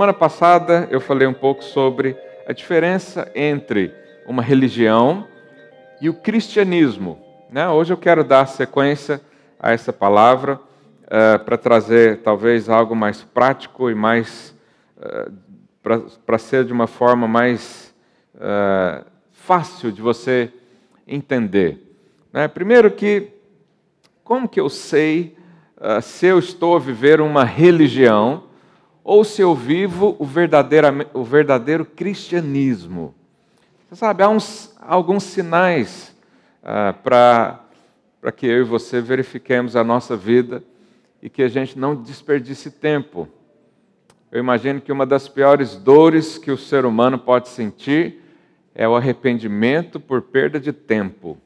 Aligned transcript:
semana 0.00 0.14
passada 0.14 0.88
eu 0.90 0.98
falei 0.98 1.28
um 1.28 1.34
pouco 1.34 1.62
sobre 1.62 2.16
a 2.46 2.54
diferença 2.54 3.30
entre 3.34 3.94
uma 4.26 4.42
religião 4.42 5.28
e 6.00 6.08
o 6.08 6.14
cristianismo. 6.14 7.18
Né? 7.50 7.68
Hoje 7.68 7.92
eu 7.92 7.98
quero 7.98 8.24
dar 8.24 8.46
sequência 8.46 9.20
a 9.58 9.72
essa 9.72 9.92
palavra 9.92 10.54
uh, 10.54 11.44
para 11.44 11.58
trazer 11.58 12.22
talvez 12.22 12.70
algo 12.70 12.96
mais 12.96 13.22
prático 13.22 13.90
e 13.90 13.94
mais 13.94 14.56
uh, 14.96 15.30
para 16.24 16.38
ser 16.38 16.64
de 16.64 16.72
uma 16.72 16.86
forma 16.86 17.28
mais 17.28 17.94
uh, 18.36 19.04
fácil 19.32 19.92
de 19.92 20.00
você 20.00 20.50
entender. 21.06 21.94
Né? 22.32 22.48
Primeiro 22.48 22.90
que 22.90 23.28
como 24.24 24.48
que 24.48 24.60
eu 24.60 24.70
sei 24.70 25.36
se 26.00 26.24
eu 26.24 26.38
estou 26.38 26.74
a 26.74 26.78
viver 26.78 27.20
uma 27.20 27.44
religião 27.44 28.48
ou 29.10 29.24
se 29.24 29.42
eu 29.42 29.56
vivo 29.56 30.14
o 30.20 30.24
verdadeiro, 30.24 30.86
o 31.12 31.24
verdadeiro 31.24 31.84
cristianismo? 31.84 33.12
Você 33.88 33.96
sabe, 33.96 34.22
há 34.22 34.28
uns, 34.28 34.72
alguns 34.80 35.24
sinais 35.24 36.14
para 37.02 37.58
que 38.36 38.46
eu 38.46 38.60
e 38.60 38.62
você 38.62 39.00
verifiquemos 39.00 39.74
a 39.74 39.82
nossa 39.82 40.16
vida 40.16 40.62
e 41.20 41.28
que 41.28 41.42
a 41.42 41.48
gente 41.48 41.76
não 41.76 42.00
desperdice 42.00 42.70
tempo. 42.70 43.28
Eu 44.30 44.38
imagino 44.38 44.80
que 44.80 44.92
uma 44.92 45.04
das 45.04 45.26
piores 45.26 45.74
dores 45.74 46.38
que 46.38 46.52
o 46.52 46.56
ser 46.56 46.84
humano 46.84 47.18
pode 47.18 47.48
sentir 47.48 48.22
é 48.72 48.86
o 48.86 48.94
arrependimento 48.94 49.98
por 49.98 50.22
perda 50.22 50.60
de 50.60 50.72
tempo. 50.72 51.36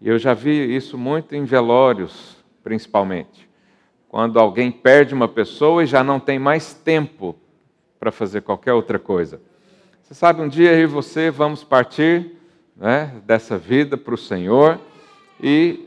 E 0.00 0.08
eu 0.08 0.18
já 0.18 0.32
vi 0.32 0.74
isso 0.74 0.96
muito 0.96 1.34
em 1.34 1.44
velórios, 1.44 2.42
principalmente. 2.64 3.46
Quando 4.08 4.38
alguém 4.38 4.70
perde 4.70 5.14
uma 5.14 5.28
pessoa 5.28 5.82
e 5.82 5.86
já 5.86 6.02
não 6.02 6.18
tem 6.18 6.38
mais 6.38 6.72
tempo 6.72 7.36
para 8.00 8.10
fazer 8.10 8.42
qualquer 8.42 8.72
outra 8.72 8.98
coisa. 8.98 9.40
Você 10.02 10.14
sabe, 10.14 10.40
um 10.40 10.48
dia 10.48 10.72
eu 10.72 10.84
e 10.84 10.86
você 10.86 11.30
vamos 11.30 11.62
partir 11.62 12.32
né, 12.74 13.20
dessa 13.26 13.58
vida 13.58 13.96
para 13.96 14.14
o 14.14 14.18
Senhor 14.18 14.80
e 15.40 15.86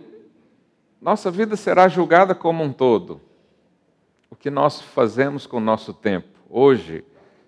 nossa 1.02 1.32
vida 1.32 1.56
será 1.56 1.88
julgada 1.88 2.36
como 2.36 2.64
um 2.64 2.72
todo. 2.72 3.20
O 4.30 4.36
que 4.36 4.52
nós 4.52 4.80
fazemos 4.82 5.48
com 5.48 5.58
o 5.58 5.62
nosso 5.62 5.94
tempo 5.94 6.28
hoje 6.48 7.04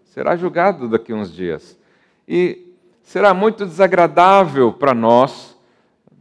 será 0.06 0.36
julgado 0.36 0.88
daqui 0.88 1.12
a 1.12 1.16
uns 1.16 1.32
dias. 1.32 1.78
E 2.28 2.74
será 3.04 3.34
muito 3.34 3.66
desagradável 3.66 4.74
para 4.74 4.94
nós, 4.94 5.58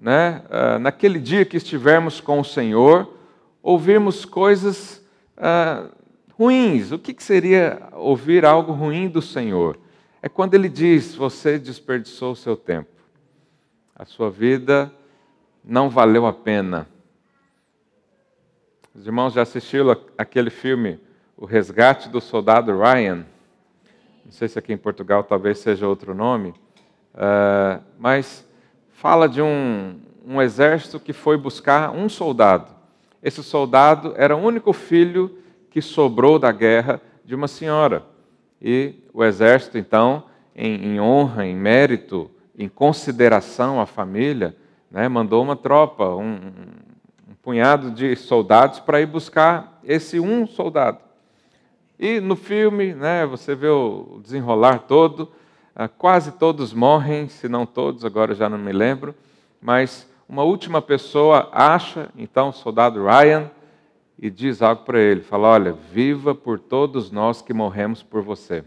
né, 0.00 0.42
ah, 0.50 0.78
naquele 0.78 1.19
dia 1.19 1.45
que 1.45 1.56
estivermos 1.56 2.20
com 2.20 2.41
o 2.41 2.45
Senhor, 2.45 3.08
ouvirmos 3.63 4.25
coisas 4.25 5.03
uh, 5.37 5.91
ruins. 6.37 6.91
O 6.91 6.99
que, 6.99 7.15
que 7.15 7.23
seria 7.23 7.89
ouvir 7.93 8.45
algo 8.45 8.73
ruim 8.73 9.09
do 9.09 9.23
Senhor? 9.23 9.79
É 10.21 10.29
quando 10.29 10.55
Ele 10.55 10.69
diz: 10.69 11.15
Você 11.15 11.59
desperdiçou 11.59 12.33
o 12.33 12.37
seu 12.37 12.57
tempo, 12.57 12.91
a 13.95 14.05
sua 14.05 14.31
vida 14.31 14.93
não 15.65 15.89
valeu 15.89 16.27
a 16.27 16.33
pena. 16.33 16.89
Os 18.95 19.07
irmãos 19.07 19.33
já 19.33 19.43
assistiram 19.43 19.97
aquele 20.19 20.51
filme, 20.51 21.01
O 21.36 21.47
Resgate 21.47 22.09
do 22.11 22.20
Soldado 22.20 22.77
Ryan? 22.79 23.25
Não 24.25 24.33
sei 24.33 24.48
se 24.48 24.59
aqui 24.59 24.73
em 24.73 24.77
Portugal 24.77 25.25
talvez 25.25 25.59
seja 25.59 25.89
outro 25.89 26.15
nome, 26.15 26.51
uh, 27.15 27.83
mas 27.98 28.47
fala 28.91 29.29
de 29.29 29.41
um, 29.41 29.98
um 30.25 30.41
exército 30.41 31.01
que 31.01 31.13
foi 31.13 31.36
buscar 31.36 31.91
um 31.91 32.09
soldado. 32.09 32.82
Esse 33.23 33.43
soldado 33.43 34.15
era 34.17 34.37
o 34.37 34.41
único 34.41 34.73
filho 34.73 35.39
que 35.71 35.81
sobrou 35.81 36.39
da 36.39 36.51
guerra 36.51 37.01
de 37.25 37.35
uma 37.35 37.47
senhora. 37.47 38.05
E 38.61 38.95
o 39.13 39.25
exército, 39.25 39.79
então, 39.79 40.25
em, 40.55 40.95
em 40.95 41.01
honra, 41.01 41.47
em 41.47 41.55
mérito, 41.55 42.31
em 42.59 42.69
consideração 42.69 43.81
à 43.81 43.87
família, 43.87 44.57
né, 44.91 45.09
mandou 45.09 45.43
uma 45.43 45.57
tropa, 45.57 46.09
um, 46.15 46.39
punhado 47.43 47.91
de 47.91 48.15
soldados 48.15 48.79
para 48.79 49.01
ir 49.01 49.07
buscar 49.07 49.81
esse 49.83 50.21
um 50.21 50.47
soldado. 50.47 50.99
E 51.99 52.21
no 52.21 52.37
filme, 52.37 52.95
né, 52.95 53.27
você 53.27 53.55
vê 53.55 53.69
o 53.69 54.21
desenrolar 54.23 54.81
todo, 54.81 55.33
ah, 55.75 55.89
quase 55.89 56.33
todos 56.33 56.73
morrem, 56.73 57.29
se 57.29 57.49
não 57.49 57.67
todos, 57.67 58.05
agora 58.05 58.35
já 58.35 58.49
não 58.49 58.59
me 58.59 58.73
lembro, 58.73 59.15
mas 59.61 60.09
uma 60.33 60.45
última 60.45 60.81
pessoa 60.81 61.51
acha, 61.53 62.09
então, 62.17 62.48
o 62.48 62.53
soldado 62.55 63.05
Ryan 63.05 63.51
e 64.19 64.31
diz 64.31 64.63
algo 64.63 64.83
para 64.83 64.98
ele: 64.98 65.20
fala, 65.20 65.48
olha, 65.48 65.73
viva 65.93 66.35
por 66.35 66.59
todos 66.59 67.11
nós 67.11 67.43
que 67.43 67.53
morremos 67.53 68.03
por 68.03 68.23
você. 68.23 68.65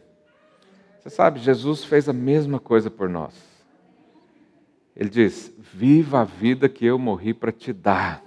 Você 1.00 1.09
sabe, 1.09 1.40
Jesus 1.40 1.84
fez 1.84 2.08
a 2.08 2.14
mesma 2.14 2.59
coisa 2.59 2.92
por 2.92 3.09
nós. 3.09 3.34
Ele 4.96 5.09
diz: 5.09 5.52
viva 5.58 6.22
a 6.22 6.24
vida 6.24 6.70
que 6.70 6.86
eu 6.86 7.00
morri 7.00 7.34
para 7.34 7.52
te 7.52 7.74
dar. 7.74 8.24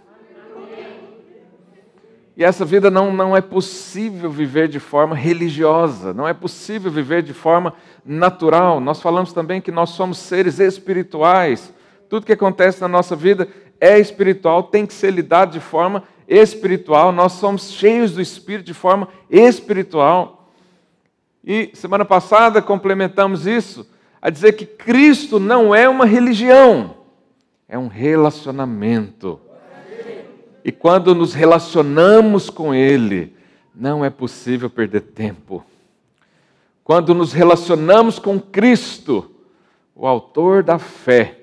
E 2.36 2.42
essa 2.42 2.64
vida 2.64 2.90
não, 2.90 3.12
não 3.12 3.36
é 3.36 3.40
possível 3.40 4.30
viver 4.32 4.66
de 4.66 4.80
forma 4.80 5.14
religiosa, 5.14 6.12
não 6.12 6.26
é 6.26 6.34
possível 6.34 6.90
viver 6.90 7.22
de 7.22 7.32
forma 7.32 7.72
natural. 8.04 8.80
Nós 8.80 9.00
falamos 9.00 9.32
também 9.32 9.60
que 9.60 9.70
nós 9.70 9.90
somos 9.90 10.18
seres 10.18 10.58
espirituais. 10.58 11.72
Tudo 12.08 12.26
que 12.26 12.32
acontece 12.32 12.80
na 12.80 12.88
nossa 12.88 13.14
vida 13.14 13.48
é 13.80 13.98
espiritual, 13.98 14.62
tem 14.64 14.86
que 14.86 14.94
ser 14.94 15.12
lidado 15.12 15.52
de 15.52 15.60
forma 15.60 16.02
espiritual. 16.26 17.12
Nós 17.12 17.32
somos 17.32 17.70
cheios 17.70 18.12
do 18.12 18.20
Espírito 18.20 18.66
de 18.66 18.74
forma 18.74 19.08
espiritual. 19.30 20.50
E 21.44 21.70
semana 21.74 22.04
passada 22.04 22.60
complementamos 22.60 23.46
isso 23.46 23.88
a 24.20 24.30
dizer 24.30 24.52
que 24.52 24.66
Cristo 24.66 25.38
não 25.38 25.74
é 25.74 25.88
uma 25.88 26.04
religião, 26.04 26.96
é 27.68 27.78
um 27.78 27.86
relacionamento. 27.86 29.40
E 30.64 30.72
quando 30.72 31.14
nos 31.14 31.32
relacionamos 31.32 32.50
com 32.50 32.74
Ele, 32.74 33.34
não 33.74 34.04
é 34.04 34.10
possível 34.10 34.68
perder 34.68 35.02
tempo. 35.02 35.64
Quando 36.82 37.14
nos 37.14 37.32
relacionamos 37.32 38.18
com 38.18 38.40
Cristo, 38.40 39.30
o 39.94 40.06
Autor 40.06 40.62
da 40.62 40.78
fé, 40.78 41.37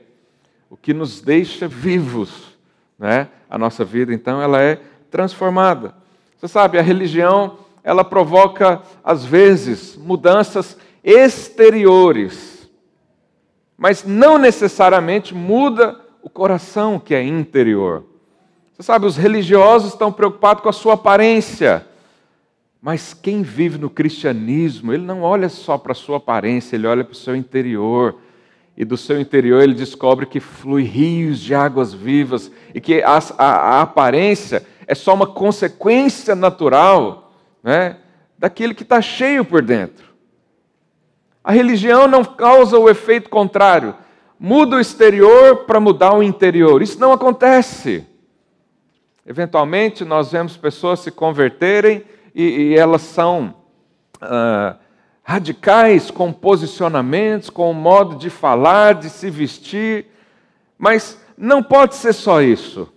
o 0.75 0.77
que 0.77 0.93
nos 0.93 1.21
deixa 1.21 1.69
vivos, 1.69 2.57
né? 2.99 3.29
a 3.49 3.57
nossa 3.57 3.85
vida 3.85 4.13
então 4.13 4.41
ela 4.41 4.61
é 4.61 4.81
transformada. 5.09 5.95
Você 6.37 6.49
sabe, 6.49 6.77
a 6.77 6.81
religião 6.81 7.59
ela 7.81 8.03
provoca 8.03 8.81
às 9.01 9.23
vezes 9.23 9.95
mudanças 9.95 10.77
exteriores, 11.01 12.69
mas 13.77 14.03
não 14.03 14.37
necessariamente 14.37 15.33
muda 15.33 15.97
o 16.21 16.29
coração 16.29 16.99
que 16.99 17.15
é 17.15 17.23
interior. 17.23 18.03
Você 18.73 18.83
sabe, 18.83 19.05
os 19.05 19.15
religiosos 19.15 19.93
estão 19.93 20.11
preocupados 20.11 20.61
com 20.61 20.67
a 20.67 20.73
sua 20.73 20.95
aparência. 20.95 21.87
Mas 22.81 23.13
quem 23.13 23.43
vive 23.43 23.77
no 23.77 23.89
cristianismo, 23.89 24.91
ele 24.91 25.05
não 25.05 25.21
olha 25.21 25.47
só 25.47 25.77
para 25.77 25.93
a 25.93 25.95
sua 25.95 26.17
aparência, 26.17 26.75
ele 26.75 26.85
olha 26.85 27.05
para 27.05 27.13
o 27.13 27.15
seu 27.15 27.33
interior. 27.33 28.17
E 28.77 28.83
do 28.83 28.97
seu 28.97 29.19
interior 29.19 29.61
ele 29.61 29.73
descobre 29.73 30.25
que 30.25 30.39
flui 30.39 30.83
rios 30.83 31.39
de 31.39 31.55
águas 31.55 31.93
vivas 31.93 32.51
e 32.73 32.81
que 32.81 33.01
a, 33.01 33.19
a, 33.37 33.45
a 33.45 33.81
aparência 33.81 34.65
é 34.85 34.93
só 34.93 35.13
uma 35.13 35.27
consequência 35.27 36.35
natural 36.35 37.33
né, 37.63 37.97
daquele 38.37 38.73
que 38.73 38.83
está 38.83 39.01
cheio 39.01 39.45
por 39.45 39.61
dentro. 39.61 40.05
A 41.43 41.51
religião 41.51 42.07
não 42.07 42.23
causa 42.23 42.77
o 42.77 42.89
efeito 42.89 43.29
contrário, 43.29 43.95
muda 44.39 44.75
o 44.75 44.79
exterior 44.79 45.65
para 45.65 45.79
mudar 45.79 46.13
o 46.13 46.23
interior. 46.23 46.81
Isso 46.81 46.99
não 46.99 47.13
acontece. 47.13 48.05
Eventualmente, 49.25 50.03
nós 50.03 50.31
vemos 50.31 50.57
pessoas 50.57 50.99
se 50.99 51.11
converterem 51.11 52.03
e, 52.33 52.43
e 52.43 52.75
elas 52.77 53.01
são 53.03 53.55
ah, 54.21 54.75
radicais 55.27 56.11
com 56.11 56.31
posicionamentos, 56.31 57.49
com 57.49 57.71
o 57.71 57.73
modo 57.73 58.15
de 58.15 58.29
falar, 58.29 58.93
de 58.93 59.09
se 59.09 59.27
vestir, 59.27 60.05
mas 60.77 61.19
não 61.35 61.63
pode 61.63 61.95
ser 61.95 62.13
só 62.13 62.43
isso. 62.43 62.87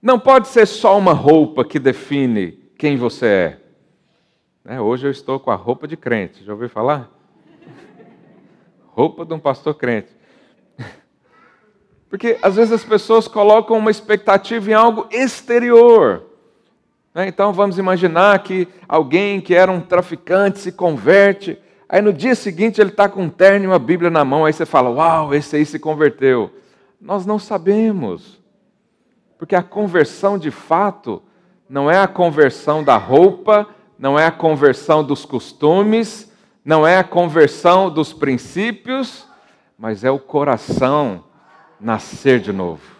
Não 0.00 0.20
pode 0.20 0.46
ser 0.46 0.66
só 0.66 0.96
uma 0.96 1.12
roupa 1.12 1.64
que 1.64 1.80
define 1.80 2.52
quem 2.78 2.96
você 2.96 3.26
é. 3.26 4.76
é 4.76 4.80
hoje 4.80 5.08
eu 5.08 5.10
estou 5.10 5.40
com 5.40 5.50
a 5.50 5.56
roupa 5.56 5.88
de 5.88 5.96
crente, 5.96 6.44
já 6.44 6.52
ouviu 6.52 6.68
falar? 6.68 7.10
roupa 8.86 9.26
de 9.26 9.34
um 9.34 9.40
pastor 9.40 9.74
crente. 9.74 10.16
Porque 12.08 12.38
às 12.40 12.54
vezes 12.54 12.72
as 12.72 12.84
pessoas 12.84 13.26
colocam 13.26 13.76
uma 13.76 13.90
expectativa 13.90 14.70
em 14.70 14.74
algo 14.74 15.08
exterior. 15.10 16.27
Né? 17.18 17.26
Então 17.26 17.52
vamos 17.52 17.78
imaginar 17.78 18.38
que 18.44 18.68
alguém 18.88 19.40
que 19.40 19.54
era 19.54 19.72
um 19.72 19.80
traficante 19.80 20.60
se 20.60 20.70
converte, 20.70 21.58
aí 21.88 22.00
no 22.00 22.12
dia 22.12 22.36
seguinte 22.36 22.80
ele 22.80 22.90
está 22.90 23.08
com 23.08 23.24
um 23.24 23.28
terno 23.28 23.64
e 23.64 23.66
uma 23.66 23.78
Bíblia 23.78 24.08
na 24.08 24.24
mão, 24.24 24.44
aí 24.44 24.52
você 24.52 24.64
fala: 24.64 24.88
Uau, 24.88 25.34
esse 25.34 25.56
aí 25.56 25.66
se 25.66 25.80
converteu. 25.80 26.48
Nós 27.00 27.26
não 27.26 27.38
sabemos. 27.38 28.40
Porque 29.36 29.56
a 29.56 29.62
conversão 29.62 30.38
de 30.38 30.52
fato 30.52 31.20
não 31.68 31.90
é 31.90 31.98
a 31.98 32.06
conversão 32.06 32.84
da 32.84 32.96
roupa 32.96 33.66
não 33.98 34.16
é 34.16 34.26
a 34.26 34.30
conversão 34.30 35.02
dos 35.02 35.24
costumes, 35.24 36.32
não 36.64 36.86
é 36.86 36.98
a 36.98 37.04
conversão 37.04 37.90
dos 37.90 38.12
princípios, 38.12 39.26
mas 39.76 40.04
é 40.04 40.10
o 40.10 40.20
coração 40.20 41.24
nascer 41.80 42.38
de 42.38 42.52
novo. 42.52 42.97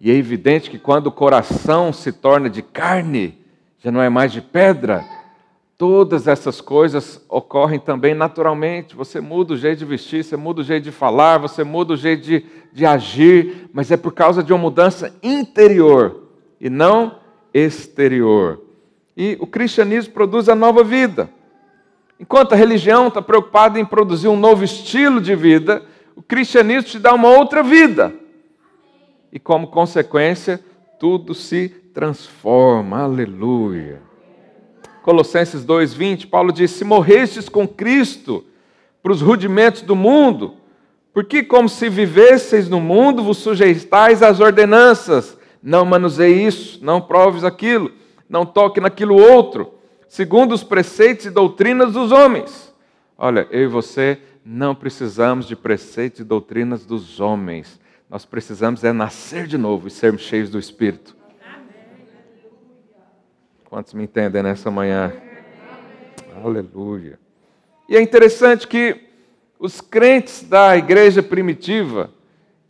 E 0.00 0.10
é 0.10 0.14
evidente 0.14 0.70
que 0.70 0.78
quando 0.78 1.08
o 1.08 1.12
coração 1.12 1.92
se 1.92 2.10
torna 2.10 2.48
de 2.48 2.62
carne, 2.62 3.38
já 3.78 3.90
não 3.90 4.00
é 4.00 4.08
mais 4.08 4.32
de 4.32 4.40
pedra, 4.40 5.04
todas 5.76 6.26
essas 6.26 6.60
coisas 6.60 7.22
ocorrem 7.28 7.78
também 7.78 8.14
naturalmente. 8.14 8.96
Você 8.96 9.20
muda 9.20 9.52
o 9.52 9.56
jeito 9.56 9.80
de 9.80 9.84
vestir, 9.84 10.24
você 10.24 10.36
muda 10.36 10.62
o 10.62 10.64
jeito 10.64 10.84
de 10.84 10.90
falar, 10.90 11.36
você 11.36 11.62
muda 11.62 11.92
o 11.92 11.96
jeito 11.96 12.22
de, 12.22 12.46
de 12.72 12.86
agir, 12.86 13.68
mas 13.74 13.90
é 13.90 13.96
por 13.96 14.12
causa 14.12 14.42
de 14.42 14.52
uma 14.52 14.58
mudança 14.58 15.14
interior 15.22 16.28
e 16.58 16.70
não 16.70 17.16
exterior. 17.52 18.60
E 19.14 19.36
o 19.38 19.46
cristianismo 19.46 20.14
produz 20.14 20.48
a 20.48 20.54
nova 20.54 20.82
vida. 20.82 21.28
Enquanto 22.18 22.52
a 22.52 22.56
religião 22.56 23.08
está 23.08 23.20
preocupada 23.20 23.78
em 23.78 23.84
produzir 23.84 24.28
um 24.28 24.36
novo 24.36 24.64
estilo 24.64 25.20
de 25.20 25.34
vida, 25.34 25.82
o 26.16 26.22
cristianismo 26.22 26.90
te 26.90 26.98
dá 26.98 27.12
uma 27.12 27.28
outra 27.28 27.62
vida. 27.62 28.14
E 29.32 29.38
como 29.38 29.68
consequência, 29.68 30.60
tudo 30.98 31.34
se 31.34 31.68
transforma. 31.94 33.00
Aleluia. 33.00 34.02
Colossenses 35.02 35.64
2:20, 35.64 36.26
Paulo 36.26 36.52
diz: 36.52 36.70
"Se 36.72 36.84
morrestes 36.84 37.48
com 37.48 37.66
Cristo 37.66 38.44
para 39.02 39.12
os 39.12 39.22
rudimentos 39.22 39.82
do 39.82 39.96
mundo, 39.96 40.54
porque 41.12 41.42
como 41.42 41.68
se 41.68 41.88
vivesseis 41.88 42.68
no 42.68 42.80
mundo, 42.80 43.22
vos 43.22 43.38
sujeitais 43.38 44.22
às 44.22 44.40
ordenanças, 44.40 45.38
não 45.62 45.84
manuseie 45.84 46.46
isso, 46.46 46.78
não 46.82 47.00
proves 47.00 47.44
aquilo, 47.44 47.92
não 48.28 48.44
toque 48.44 48.80
naquilo 48.80 49.16
outro, 49.16 49.74
segundo 50.06 50.52
os 50.52 50.62
preceitos 50.62 51.26
e 51.26 51.30
doutrinas 51.30 51.92
dos 51.92 52.12
homens." 52.12 52.74
Olha, 53.16 53.46
eu 53.50 53.62
e 53.62 53.66
você 53.66 54.18
não 54.44 54.74
precisamos 54.74 55.46
de 55.46 55.54
preceitos 55.54 56.20
e 56.20 56.24
doutrinas 56.24 56.86
dos 56.86 57.20
homens. 57.20 57.78
Nós 58.10 58.24
precisamos 58.24 58.82
é 58.82 58.92
nascer 58.92 59.46
de 59.46 59.56
novo 59.56 59.86
e 59.86 59.90
sermos 59.90 60.22
cheios 60.22 60.50
do 60.50 60.58
Espírito. 60.58 61.16
Quantos 63.66 63.94
me 63.94 64.02
entendem 64.02 64.42
nessa 64.42 64.68
manhã? 64.68 65.12
Aleluia. 66.34 67.20
E 67.88 67.96
é 67.96 68.02
interessante 68.02 68.66
que 68.66 69.08
os 69.60 69.80
crentes 69.80 70.42
da 70.42 70.76
igreja 70.76 71.22
primitiva, 71.22 72.10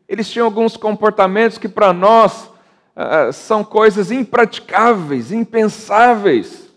eles 0.06 0.30
tinham 0.30 0.44
alguns 0.44 0.76
comportamentos 0.76 1.56
que 1.56 1.70
para 1.70 1.90
nós 1.94 2.50
ah, 2.94 3.32
são 3.32 3.64
coisas 3.64 4.10
impraticáveis, 4.10 5.32
impensáveis. 5.32 6.70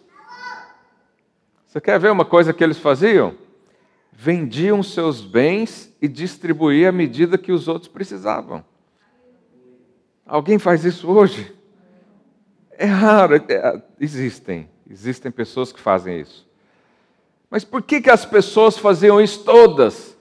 Você 1.68 1.82
quer 1.82 2.00
ver 2.00 2.14
uma 2.14 2.24
coisa 2.24 2.54
que 2.54 2.64
eles 2.64 2.78
faziam? 2.78 3.36
Vendiam 4.24 4.82
seus 4.82 5.20
bens 5.20 5.94
e 6.02 6.08
distribuíam 6.08 6.88
à 6.88 6.92
medida 6.94 7.38
que 7.38 7.52
os 7.52 7.68
outros 7.68 7.90
precisavam. 7.90 8.64
Alguém 10.26 10.58
faz 10.58 10.86
isso 10.86 11.10
hoje? 11.12 11.54
É 12.78 12.86
raro, 12.86 13.36
é, 13.36 13.82
existem, 14.00 14.70
existem 14.90 15.30
pessoas 15.30 15.74
que 15.74 15.80
fazem 15.82 16.22
isso. 16.22 16.48
Mas 17.50 17.66
por 17.66 17.82
que, 17.82 18.00
que 18.00 18.10
as 18.10 18.26
pessoas 18.26 18.78
faziam 18.78 19.20
isso 19.20 19.44
todas? 19.44 20.16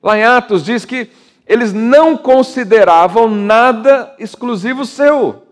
Lá 0.00 0.16
em 0.16 0.22
Atos 0.22 0.64
diz 0.64 0.84
que 0.84 1.10
eles 1.44 1.72
não 1.72 2.16
consideravam 2.16 3.28
nada 3.28 4.14
exclusivo 4.16 4.86
seu. 4.86 5.42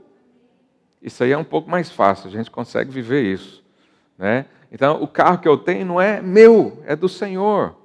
Isso 1.03 1.25
aí 1.25 1.33
é 1.33 1.37
um 1.37 1.43
pouco 1.43 1.69
mais 1.69 1.91
fácil, 1.91 2.29
a 2.29 2.31
gente 2.31 2.49
consegue 2.49 2.93
viver 2.93 3.25
isso. 3.25 3.61
Né? 4.17 4.47
Então, 4.71 5.03
o 5.03 5.09
carro 5.09 5.39
que 5.39 5.49
eu 5.49 5.59
tenho 5.59 5.85
não 5.85 6.01
é 6.01 6.23
meu, 6.23 6.81
é 6.87 6.95
do 6.95 7.09
Senhor. 7.09 7.77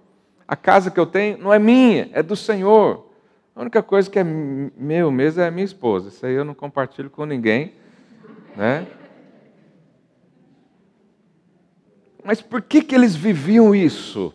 A 0.47 0.55
casa 0.55 0.91
que 0.91 0.99
eu 0.99 1.05
tenho 1.05 1.37
não 1.37 1.53
é 1.53 1.59
minha, 1.59 2.09
é 2.13 2.21
do 2.21 2.35
Senhor. 2.35 3.09
A 3.55 3.61
única 3.61 3.83
coisa 3.83 4.09
que 4.09 4.19
é 4.19 4.23
meu 4.23 5.11
mesmo 5.11 5.41
é 5.41 5.47
a 5.47 5.51
minha 5.51 5.65
esposa. 5.65 6.09
Isso 6.09 6.25
aí 6.25 6.33
eu 6.33 6.43
não 6.43 6.53
compartilho 6.53 7.09
com 7.09 7.25
ninguém. 7.25 7.73
Né? 8.55 8.87
Mas 12.23 12.41
por 12.41 12.61
que, 12.61 12.81
que 12.81 12.95
eles 12.95 13.15
viviam 13.15 13.75
isso? 13.75 14.33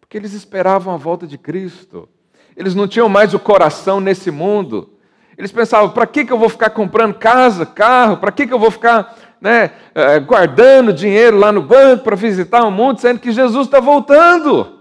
Porque 0.00 0.16
eles 0.16 0.32
esperavam 0.32 0.94
a 0.94 0.96
volta 0.96 1.26
de 1.26 1.36
Cristo. 1.36 2.08
Eles 2.56 2.74
não 2.74 2.88
tinham 2.88 3.08
mais 3.08 3.34
o 3.34 3.38
coração 3.38 4.00
nesse 4.00 4.30
mundo. 4.30 4.94
Eles 5.36 5.52
pensavam: 5.52 5.90
para 5.90 6.06
que, 6.06 6.24
que 6.24 6.32
eu 6.32 6.38
vou 6.38 6.48
ficar 6.48 6.70
comprando 6.70 7.14
casa, 7.14 7.66
carro? 7.66 8.16
Para 8.16 8.32
que, 8.32 8.46
que 8.46 8.52
eu 8.52 8.58
vou 8.58 8.70
ficar 8.70 9.27
né, 9.40 9.72
eh, 9.94 10.18
guardando 10.20 10.92
dinheiro 10.92 11.38
lá 11.38 11.52
no 11.52 11.62
banco 11.62 12.04
para 12.04 12.16
visitar 12.16 12.64
o 12.64 12.70
mundo, 12.70 13.00
sendo 13.00 13.20
que 13.20 13.32
Jesus 13.32 13.66
está 13.66 13.80
voltando? 13.80 14.78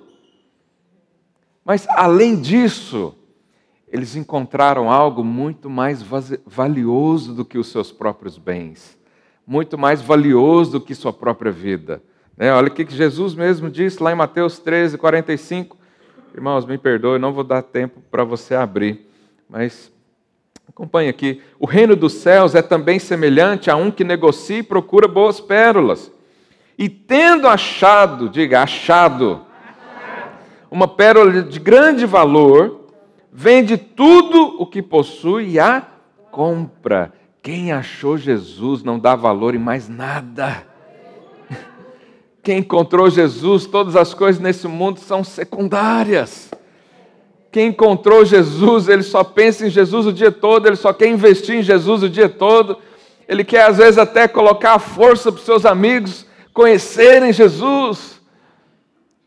Mas 1.63 1.87
além 1.89 2.39
disso, 2.39 3.13
eles 3.87 4.15
encontraram 4.15 4.91
algo 4.91 5.23
muito 5.23 5.69
mais 5.69 6.03
valioso 6.45 7.33
do 7.33 7.45
que 7.45 7.57
os 7.57 7.67
seus 7.67 7.91
próprios 7.91 8.37
bens, 8.37 8.97
muito 9.45 9.77
mais 9.77 10.01
valioso 10.01 10.73
do 10.73 10.81
que 10.81 10.95
sua 10.95 11.13
própria 11.13 11.51
vida. 11.51 12.01
Né? 12.37 12.53
Olha 12.53 12.67
o 12.67 12.71
que 12.71 12.85
Jesus 12.89 13.33
mesmo 13.33 13.69
disse 13.69 14.01
lá 14.01 14.11
em 14.11 14.15
Mateus 14.15 14.59
13, 14.59 14.97
45. 14.97 15.77
Irmãos, 16.33 16.65
me 16.65 16.77
perdoe, 16.77 17.17
não 17.17 17.33
vou 17.33 17.43
dar 17.43 17.63
tempo 17.63 17.99
para 18.11 18.23
você 18.23 18.53
abrir, 18.53 19.09
mas 19.49 19.91
acompanhe 20.67 21.09
aqui. 21.09 21.41
O 21.59 21.65
reino 21.65 21.95
dos 21.95 22.13
céus 22.13 22.53
é 22.53 22.61
também 22.61 22.99
semelhante 22.99 23.69
a 23.69 23.75
um 23.75 23.89
que 23.89 24.03
negocia 24.03 24.59
e 24.59 24.63
procura 24.63 25.07
boas 25.07 25.39
pérolas. 25.39 26.11
E 26.77 26.87
tendo 26.87 27.47
achado, 27.47 28.29
diga, 28.29 28.61
achado, 28.61 29.41
uma 30.69 30.87
pérola 30.87 31.41
de 31.41 31.59
grande 31.59 32.05
valor, 32.05 32.85
vende 33.31 33.77
tudo 33.77 34.61
o 34.61 34.65
que 34.65 34.81
possui 34.81 35.51
e 35.51 35.59
a 35.59 35.81
compra. 36.31 37.13
Quem 37.41 37.71
achou 37.71 38.17
Jesus 38.17 38.83
não 38.83 38.99
dá 38.99 39.15
valor 39.15 39.55
em 39.55 39.59
mais 39.59 39.87
nada. 39.87 40.67
Quem 42.43 42.59
encontrou 42.59 43.09
Jesus, 43.09 43.65
todas 43.65 43.95
as 43.95 44.13
coisas 44.13 44.41
nesse 44.41 44.67
mundo 44.67 44.99
são 44.99 45.23
secundárias. 45.23 46.51
Quem 47.51 47.69
encontrou 47.69 48.25
Jesus, 48.25 48.87
ele 48.87 49.03
só 49.03 49.23
pensa 49.23 49.65
em 49.65 49.69
Jesus 49.69 50.05
o 50.05 50.13
dia 50.13 50.31
todo, 50.31 50.67
ele 50.67 50.75
só 50.75 50.91
quer 50.93 51.07
investir 51.07 51.55
em 51.55 51.63
Jesus 51.63 52.03
o 52.03 52.09
dia 52.09 52.29
todo. 52.29 52.77
Ele 53.27 53.43
quer, 53.43 53.63
às 53.63 53.77
vezes, 53.77 53.97
até 53.97 54.27
colocar 54.27 54.73
a 54.73 54.79
força 54.79 55.31
para 55.31 55.39
os 55.39 55.45
seus 55.45 55.65
amigos 55.65 56.25
conhecerem 56.53 57.31
Jesus 57.31 58.17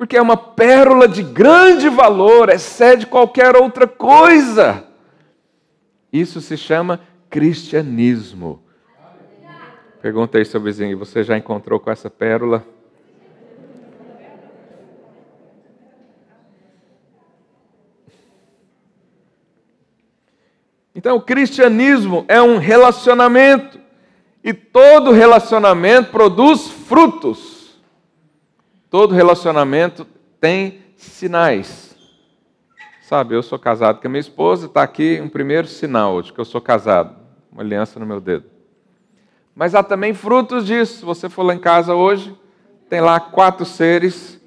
porque 0.01 0.17
é 0.17 0.23
uma 0.23 0.35
pérola 0.35 1.07
de 1.07 1.23
grande 1.23 1.91
valor, 1.91 2.49
excede 2.49 3.07
qualquer 3.07 3.55
outra 3.55 3.87
coisa. 3.87 4.83
Isso 6.11 6.41
se 6.41 6.57
chama 6.57 7.03
cristianismo. 7.29 8.63
Perguntei 10.01 10.43
seu 10.47 10.59
vizinho, 10.59 10.97
você 10.97 11.23
já 11.23 11.37
encontrou 11.37 11.79
com 11.79 11.91
essa 11.91 12.09
pérola? 12.09 12.65
Então, 20.95 21.17
o 21.17 21.23
cristianismo 21.23 22.25
é 22.29 22.41
um 22.43 22.59
relacionamento, 22.59 23.79
e 24.43 24.53
todo 24.53 25.13
relacionamento 25.13 26.11
produz 26.11 26.69
frutos. 26.69 27.79
Todo 28.89 29.15
relacionamento 29.15 30.07
tem 30.41 30.81
sinais. 30.97 31.97
Sabe, 33.03 33.35
eu 33.35 33.43
sou 33.43 33.59
casado 33.59 34.01
com 34.01 34.07
a 34.07 34.11
minha 34.11 34.21
esposa, 34.21 34.67
está 34.67 34.83
aqui 34.83 35.21
um 35.23 35.29
primeiro 35.29 35.67
sinal 35.67 36.23
de 36.23 36.33
que 36.33 36.39
eu 36.39 36.45
sou 36.45 36.61
casado, 36.61 37.17
uma 37.53 37.63
aliança 37.63 38.01
no 38.01 38.07
meu 38.07 38.21
dedo. 38.21 38.47
Mas 39.55 39.75
há 39.75 39.83
também 39.83 40.15
frutos 40.15 40.65
disso. 40.67 40.99
Se 40.99 41.05
você 41.05 41.29
for 41.29 41.43
lá 41.43 41.55
em 41.55 41.59
casa 41.59 41.95
hoje, 41.95 42.35
tem 42.89 43.01
lá 43.01 43.21
quatro 43.21 43.65
seres, 43.65 44.41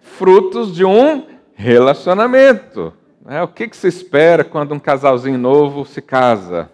frutos 0.00 0.74
de 0.74 0.84
um 0.84 1.26
relacionamento. 1.54 2.92
Né? 3.26 3.42
O 3.42 3.48
que, 3.48 3.66
que 3.66 3.76
se 3.76 3.88
espera 3.88 4.44
quando 4.44 4.72
um 4.72 4.78
casalzinho 4.78 5.36
novo 5.36 5.84
se 5.84 6.00
casa? 6.00 6.70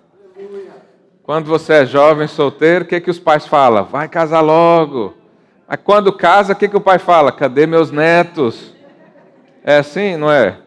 Quando 1.23 1.47
você 1.47 1.73
é 1.75 1.87
jovem, 1.87 2.29
solteiro, 2.29 2.85
o 2.85 2.89
que, 2.89 3.01
que 3.01 3.11
os 3.11 3.19
pais 3.19 3.47
falam? 3.47 3.85
Vai 3.85 4.07
casar 4.07 4.43
logo. 4.43 5.15
Mas 5.67 5.81
quando 5.83 6.13
casa, 6.13 6.53
o 6.53 6.57
que, 6.57 6.69
que 6.69 6.77
o 6.77 6.81
pai 6.81 6.99
fala? 6.99 7.33
Cadê 7.33 7.67
meus 7.67 7.91
netos? 7.91 8.75
É 9.65 9.79
assim, 9.79 10.17
não 10.19 10.31
é? 10.31 10.59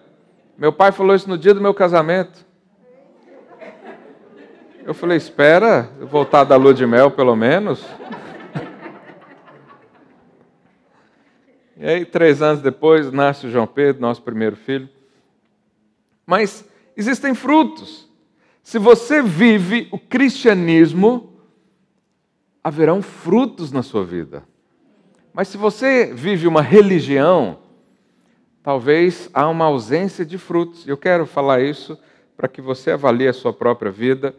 Meu 0.58 0.74
pai 0.74 0.92
falou 0.92 1.16
isso 1.16 1.30
no 1.30 1.38
dia 1.38 1.54
do 1.54 1.62
meu 1.62 1.74
casamento. 1.74 2.44
Eu 4.84 4.96
falei, 4.96 5.18
espera, 5.18 5.90
eu 6.00 6.08
voltar 6.08 6.46
da 6.46 6.56
lua 6.56 6.74
de 6.74 6.86
mel 6.88 7.12
pelo 7.12 7.36
menos. 7.36 7.86
E 11.78 11.86
aí, 11.88 12.06
três 12.06 12.42
anos 12.42 12.62
depois, 12.62 13.12
nasce 13.12 13.46
o 13.46 13.52
João 13.52 13.68
Pedro, 13.68 14.02
nosso 14.02 14.22
primeiro 14.22 14.56
filho. 14.56 14.95
Mas 16.26 16.66
existem 16.96 17.36
frutos. 17.36 18.10
Se 18.64 18.80
você 18.80 19.22
vive 19.22 19.88
o 19.92 20.00
cristianismo, 20.00 21.34
haverão 22.64 23.02
frutos 23.02 23.72
na 23.72 23.84
sua 23.84 24.04
vida. 24.04 24.44
Mas 25.32 25.50
se 25.50 25.58
você 25.58 26.12
vive 26.14 26.48
uma 26.48 26.62
religião, 26.62 27.60
talvez 28.64 29.30
há 29.34 29.48
uma 29.48 29.66
ausência 29.66 30.26
de 30.26 30.38
frutos. 30.38 30.88
Eu 30.88 30.98
quero 30.98 31.28
falar 31.28 31.62
isso 31.62 32.00
para 32.36 32.48
que 32.48 32.62
você 32.62 32.92
avalie 32.92 33.28
a 33.28 33.34
sua 33.34 33.54
própria 33.54 33.92
vida. 33.92 34.36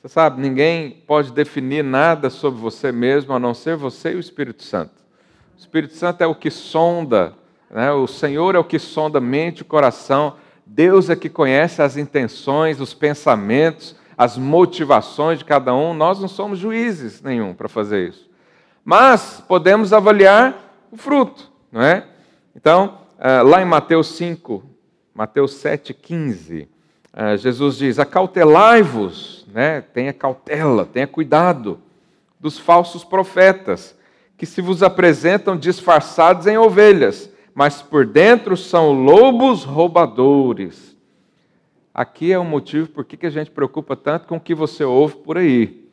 Você 0.00 0.08
sabe, 0.08 0.40
ninguém 0.40 1.02
pode 1.06 1.32
definir 1.32 1.82
nada 1.82 2.30
sobre 2.30 2.60
você 2.60 2.92
mesmo 2.92 3.32
a 3.32 3.38
não 3.38 3.54
ser 3.54 3.74
você 3.74 4.12
e 4.12 4.16
o 4.16 4.20
Espírito 4.20 4.62
Santo. 4.62 4.92
O 5.56 5.58
Espírito 5.58 5.94
Santo 5.94 6.22
é 6.22 6.26
o 6.26 6.34
que 6.34 6.50
sonda, 6.50 7.34
né? 7.70 7.90
o 7.90 8.06
Senhor 8.06 8.54
é 8.54 8.58
o 8.58 8.64
que 8.64 8.78
sonda 8.78 9.20
mente 9.20 9.60
e 9.60 9.64
coração. 9.64 10.36
Deus 10.66 11.10
é 11.10 11.16
que 11.16 11.28
conhece 11.28 11.82
as 11.82 11.96
intenções, 11.96 12.80
os 12.80 12.94
pensamentos, 12.94 13.94
as 14.16 14.36
motivações 14.36 15.38
de 15.38 15.44
cada 15.44 15.74
um. 15.74 15.92
Nós 15.92 16.20
não 16.20 16.28
somos 16.28 16.58
juízes 16.58 17.22
nenhum 17.22 17.54
para 17.54 17.68
fazer 17.68 18.08
isso. 18.08 18.28
Mas 18.84 19.42
podemos 19.46 19.92
avaliar 19.92 20.86
o 20.90 20.96
fruto, 20.96 21.50
não 21.70 21.82
é? 21.82 22.06
Então, 22.54 22.98
ah, 23.18 23.42
lá 23.42 23.62
em 23.62 23.64
Mateus 23.64 24.08
5, 24.16 24.62
Mateus 25.14 25.54
7, 25.54 25.94
15, 25.94 26.68
ah, 27.12 27.36
Jesus 27.36 27.76
diz: 27.76 27.98
Acautelai-vos, 27.98 29.46
né? 29.52 29.80
tenha 29.80 30.12
cautela, 30.12 30.84
tenha 30.84 31.06
cuidado 31.06 31.80
dos 32.40 32.58
falsos 32.58 33.04
profetas, 33.04 33.96
que 34.36 34.44
se 34.44 34.60
vos 34.60 34.82
apresentam 34.82 35.56
disfarçados 35.56 36.46
em 36.46 36.58
ovelhas, 36.58 37.30
mas 37.54 37.80
por 37.80 38.04
dentro 38.04 38.56
são 38.56 38.92
lobos 38.92 39.62
roubadores. 39.62 40.96
Aqui 41.94 42.32
é 42.32 42.38
o 42.38 42.44
motivo 42.44 42.88
por 42.88 43.04
que 43.04 43.24
a 43.24 43.30
gente 43.30 43.52
preocupa 43.52 43.94
tanto 43.94 44.26
com 44.26 44.36
o 44.36 44.40
que 44.40 44.54
você 44.54 44.82
ouve 44.82 45.14
por 45.16 45.38
aí. 45.38 45.88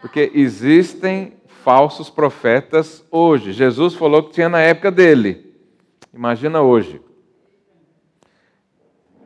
Porque 0.00 0.30
existem 0.34 1.34
falsos 1.62 2.08
profetas 2.08 3.04
hoje. 3.10 3.52
Jesus 3.52 3.92
falou 3.94 4.22
que 4.22 4.32
tinha 4.32 4.48
na 4.48 4.60
época 4.60 4.90
dele. 4.90 5.54
Imagina 6.14 6.62
hoje. 6.62 7.02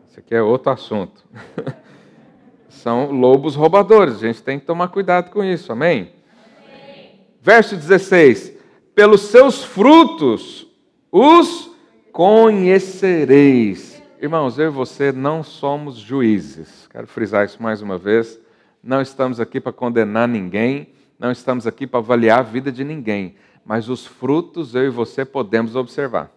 Isso 0.08 0.18
aqui 0.18 0.34
é 0.34 0.42
outro 0.42 0.72
assunto. 0.72 1.22
São 2.68 3.12
lobos 3.12 3.54
roubadores. 3.54 4.16
A 4.16 4.26
gente 4.26 4.42
tem 4.42 4.58
que 4.58 4.66
tomar 4.66 4.88
cuidado 4.88 5.30
com 5.30 5.44
isso. 5.44 5.70
Amém? 5.70 6.12
Amém. 6.58 7.20
Verso 7.40 7.76
16: 7.76 8.56
Pelos 8.94 9.20
seus 9.22 9.62
frutos 9.62 10.69
os 11.10 11.70
conhecereis. 12.12 14.02
Irmãos, 14.20 14.58
eu 14.58 14.66
e 14.66 14.70
você 14.70 15.12
não 15.12 15.42
somos 15.42 15.96
juízes. 15.96 16.86
Quero 16.90 17.06
frisar 17.06 17.44
isso 17.46 17.62
mais 17.62 17.80
uma 17.82 17.96
vez. 17.96 18.38
Não 18.82 19.00
estamos 19.00 19.40
aqui 19.40 19.60
para 19.60 19.72
condenar 19.72 20.28
ninguém 20.28 20.88
não 21.20 21.30
estamos 21.30 21.66
aqui 21.66 21.86
para 21.86 22.00
avaliar 22.00 22.38
a 22.38 22.42
vida 22.42 22.72
de 22.72 22.82
ninguém, 22.82 23.34
mas 23.62 23.90
os 23.90 24.06
frutos 24.06 24.74
eu 24.74 24.86
e 24.86 24.88
você 24.88 25.22
podemos 25.22 25.76
observar. 25.76 26.32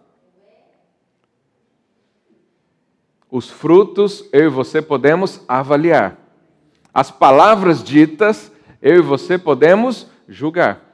Os 3.30 3.48
frutos 3.48 4.28
eu 4.30 4.44
e 4.44 4.48
você 4.50 4.82
podemos 4.82 5.40
avaliar. 5.48 6.18
As 6.92 7.10
palavras 7.10 7.82
ditas 7.82 8.52
eu 8.82 8.96
e 8.96 9.00
você 9.00 9.38
podemos 9.38 10.06
julgar. 10.28 10.93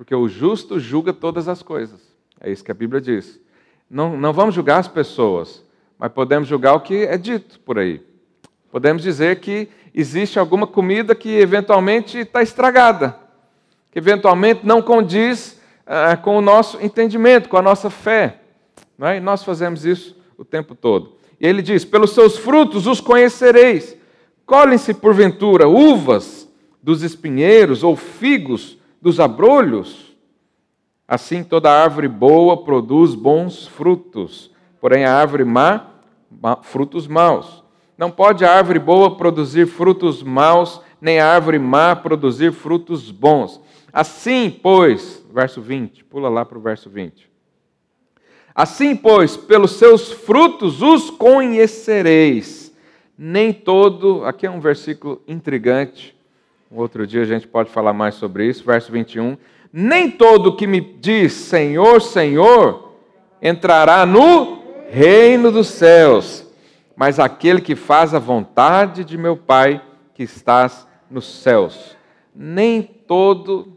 Porque 0.00 0.14
o 0.14 0.26
justo 0.30 0.80
julga 0.80 1.12
todas 1.12 1.46
as 1.46 1.62
coisas. 1.62 2.00
É 2.40 2.50
isso 2.50 2.64
que 2.64 2.70
a 2.70 2.74
Bíblia 2.74 3.02
diz. 3.02 3.38
Não, 3.90 4.16
não 4.16 4.32
vamos 4.32 4.54
julgar 4.54 4.78
as 4.78 4.88
pessoas, 4.88 5.62
mas 5.98 6.10
podemos 6.10 6.48
julgar 6.48 6.72
o 6.72 6.80
que 6.80 7.04
é 7.04 7.18
dito 7.18 7.60
por 7.60 7.78
aí. 7.78 8.00
Podemos 8.70 9.02
dizer 9.02 9.40
que 9.40 9.68
existe 9.94 10.38
alguma 10.38 10.66
comida 10.66 11.14
que 11.14 11.28
eventualmente 11.36 12.16
está 12.16 12.40
estragada, 12.40 13.14
que 13.92 13.98
eventualmente 13.98 14.64
não 14.64 14.80
condiz 14.80 15.60
ah, 15.86 16.16
com 16.16 16.38
o 16.38 16.40
nosso 16.40 16.82
entendimento, 16.82 17.50
com 17.50 17.58
a 17.58 17.62
nossa 17.62 17.90
fé. 17.90 18.40
Não 18.96 19.06
é? 19.06 19.18
E 19.18 19.20
nós 19.20 19.44
fazemos 19.44 19.84
isso 19.84 20.16
o 20.38 20.46
tempo 20.46 20.74
todo. 20.74 21.16
E 21.38 21.46
ele 21.46 21.60
diz: 21.60 21.84
Pelos 21.84 22.14
seus 22.14 22.38
frutos 22.38 22.86
os 22.86 23.02
conhecereis. 23.02 23.94
Colhem-se, 24.46 24.94
porventura, 24.94 25.68
uvas 25.68 26.48
dos 26.82 27.02
espinheiros 27.02 27.84
ou 27.84 27.94
figos 27.94 28.79
dos 29.00 29.18
abrolhos? 29.20 30.16
Assim, 31.06 31.42
toda 31.42 31.72
árvore 31.72 32.06
boa 32.06 32.62
produz 32.62 33.14
bons 33.14 33.66
frutos, 33.66 34.50
porém 34.80 35.04
a 35.04 35.14
árvore 35.14 35.44
má, 35.44 35.86
frutos 36.62 37.06
maus. 37.06 37.64
Não 37.98 38.10
pode 38.10 38.44
a 38.44 38.52
árvore 38.54 38.78
boa 38.78 39.16
produzir 39.16 39.66
frutos 39.66 40.22
maus, 40.22 40.80
nem 41.00 41.18
a 41.18 41.26
árvore 41.26 41.58
má 41.58 41.96
produzir 41.96 42.52
frutos 42.52 43.10
bons. 43.10 43.60
Assim, 43.92 44.50
pois, 44.50 45.24
verso 45.32 45.60
20, 45.60 46.04
pula 46.04 46.28
lá 46.28 46.44
para 46.44 46.58
o 46.58 46.60
verso 46.60 46.88
20. 46.88 47.28
Assim, 48.54 48.94
pois, 48.94 49.36
pelos 49.36 49.72
seus 49.72 50.12
frutos 50.12 50.82
os 50.82 51.10
conhecereis. 51.10 52.74
Nem 53.18 53.52
todo, 53.52 54.24
aqui 54.24 54.46
é 54.46 54.50
um 54.50 54.60
versículo 54.60 55.20
intrigante, 55.26 56.16
um 56.70 56.78
outro 56.78 57.06
dia 57.06 57.22
a 57.22 57.26
gente 57.26 57.48
pode 57.48 57.70
falar 57.70 57.92
mais 57.92 58.14
sobre 58.14 58.46
isso, 58.46 58.64
verso 58.64 58.92
21. 58.92 59.36
Nem 59.72 60.10
todo 60.10 60.56
que 60.56 60.66
me 60.66 60.80
diz 60.80 61.32
Senhor, 61.32 62.00
Senhor, 62.00 62.92
entrará 63.42 64.06
no 64.06 64.62
reino 64.90 65.50
dos 65.50 65.68
céus 65.68 66.50
mas 67.00 67.18
aquele 67.18 67.62
que 67.62 67.74
faz 67.74 68.12
a 68.12 68.18
vontade 68.18 69.06
de 69.06 69.16
meu 69.16 69.34
Pai 69.34 69.82
que 70.12 70.22
estás 70.22 70.86
nos 71.10 71.24
céus. 71.24 71.96
Nem 72.34 72.82
todo 72.82 73.74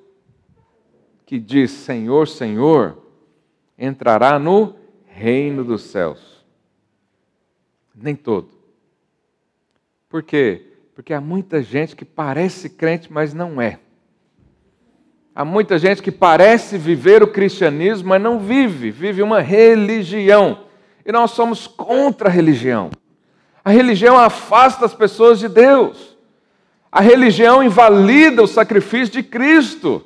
que 1.25 1.39
diz 1.39 1.71
Senhor, 1.71 2.27
Senhor, 2.27 3.01
entrará 3.79 4.37
no 4.37 4.75
reino 5.05 5.63
dos 5.63 5.83
céus. 5.83 6.45
Nem 7.95 8.13
todo. 8.13 8.49
Por 10.09 10.21
quê? 10.21 10.72
Porque 10.95 11.13
há 11.13 11.19
muita 11.19 11.61
gente 11.61 11.95
que 11.95 12.05
parece 12.05 12.69
crente, 12.69 13.11
mas 13.11 13.33
não 13.33 13.61
é. 13.61 13.79
Há 15.35 15.43
muita 15.43 15.79
gente 15.79 16.03
que 16.03 16.11
parece 16.11 16.77
viver 16.77 17.23
o 17.23 17.27
cristianismo, 17.27 18.09
mas 18.09 18.21
não 18.21 18.39
vive, 18.39 18.91
vive 18.91 19.23
uma 19.23 19.41
religião. 19.41 20.65
E 21.03 21.11
nós 21.11 21.31
somos 21.31 21.65
contra 21.65 22.29
a 22.29 22.31
religião. 22.31 22.91
A 23.65 23.71
religião 23.71 24.17
afasta 24.17 24.85
as 24.85 24.93
pessoas 24.93 25.39
de 25.39 25.49
Deus. 25.49 26.15
A 26.91 27.01
religião 27.01 27.63
invalida 27.63 28.43
o 28.43 28.47
sacrifício 28.47 29.13
de 29.13 29.23
Cristo. 29.23 30.05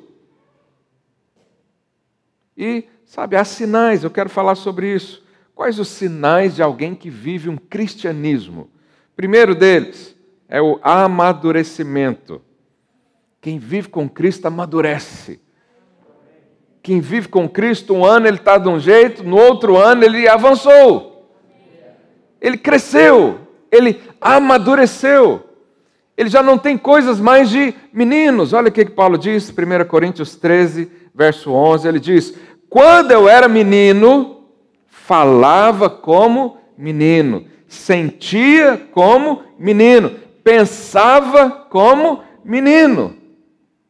E, 2.56 2.84
sabe, 3.04 3.36
há 3.36 3.44
sinais, 3.44 4.02
eu 4.02 4.10
quero 4.10 4.30
falar 4.30 4.54
sobre 4.54 4.94
isso. 4.94 5.22
Quais 5.54 5.78
os 5.78 5.88
sinais 5.88 6.56
de 6.56 6.62
alguém 6.62 6.94
que 6.94 7.10
vive 7.10 7.50
um 7.50 7.58
cristianismo? 7.58 8.70
Primeiro 9.14 9.54
deles 9.54 10.17
é 10.48 10.60
o 10.62 10.78
amadurecimento. 10.82 12.40
Quem 13.40 13.58
vive 13.58 13.88
com 13.88 14.08
Cristo 14.08 14.46
amadurece. 14.46 15.40
Quem 16.82 17.00
vive 17.00 17.28
com 17.28 17.48
Cristo, 17.48 17.94
um 17.94 18.04
ano 18.04 18.26
ele 18.26 18.38
está 18.38 18.56
de 18.56 18.68
um 18.68 18.80
jeito, 18.80 19.22
no 19.22 19.36
outro 19.36 19.76
ano 19.76 20.04
ele 20.04 20.26
avançou. 20.26 21.28
Ele 22.40 22.56
cresceu, 22.56 23.40
ele 23.70 24.00
amadureceu. 24.20 25.44
Ele 26.16 26.28
já 26.28 26.42
não 26.42 26.58
tem 26.58 26.76
coisas 26.76 27.20
mais 27.20 27.50
de 27.50 27.74
meninos. 27.92 28.52
Olha 28.52 28.68
o 28.68 28.72
que 28.72 28.84
Paulo 28.86 29.18
diz, 29.18 29.50
1 29.50 29.86
Coríntios 29.86 30.34
13, 30.34 30.90
verso 31.14 31.52
11. 31.52 31.86
Ele 31.86 32.00
diz: 32.00 32.34
Quando 32.68 33.12
eu 33.12 33.28
era 33.28 33.46
menino, 33.46 34.44
falava 34.86 35.88
como 35.88 36.58
menino, 36.76 37.44
sentia 37.68 38.76
como 38.92 39.42
menino, 39.58 40.12
pensava 40.48 41.50
como 41.68 42.24
menino. 42.42 43.14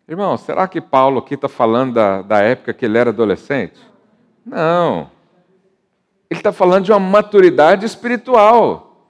Irmão, 0.09 0.37
será 0.37 0.67
que 0.67 0.81
Paulo 0.81 1.21
aqui 1.21 1.35
está 1.35 1.49
falando 1.49 1.95
da, 1.95 2.21
da 2.21 2.41
época 2.41 2.75
que 2.75 2.85
ele 2.85 2.99
era 2.99 3.11
adolescente? 3.11 3.79
Não. 4.45 5.09
Ele 6.29 6.41
está 6.41 6.53
falando 6.53 6.87
de 6.87 6.91
uma 6.91 6.99
maturidade 6.99 7.87
espiritual. 7.87 9.07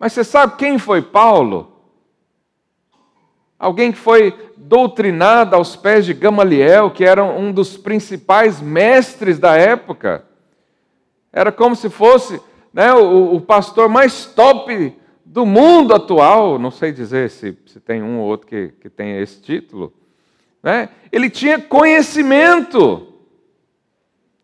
Mas 0.00 0.14
você 0.14 0.24
sabe 0.24 0.56
quem 0.56 0.78
foi 0.78 1.02
Paulo? 1.02 1.70
Alguém 3.58 3.92
que 3.92 3.98
foi 3.98 4.34
doutrinado 4.56 5.56
aos 5.56 5.76
pés 5.76 6.06
de 6.06 6.14
Gamaliel, 6.14 6.90
que 6.90 7.04
era 7.04 7.22
um 7.22 7.52
dos 7.52 7.76
principais 7.76 8.62
mestres 8.62 9.38
da 9.38 9.56
época. 9.56 10.24
Era 11.30 11.52
como 11.52 11.76
se 11.76 11.90
fosse 11.90 12.40
né, 12.72 12.94
o, 12.94 13.34
o, 13.34 13.40
pastor 13.42 13.90
mais 13.90 14.24
top 14.24 14.96
do 15.28 15.44
mundo 15.44 15.94
atual. 15.94 16.58
Não 16.58 16.70
sei 16.70 16.90
dizer 16.90 17.30
se, 17.30 17.56
se 17.66 17.78
tem 17.78 18.02
um 18.02 18.18
ou 18.18 18.26
outro 18.26 18.46
que, 18.46 18.72
que 18.80 18.88
tenha 18.88 19.20
esse 19.20 19.40
título. 19.40 19.92
Né? 20.62 20.88
Ele 21.12 21.28
tinha 21.28 21.60
conhecimento. 21.60 23.06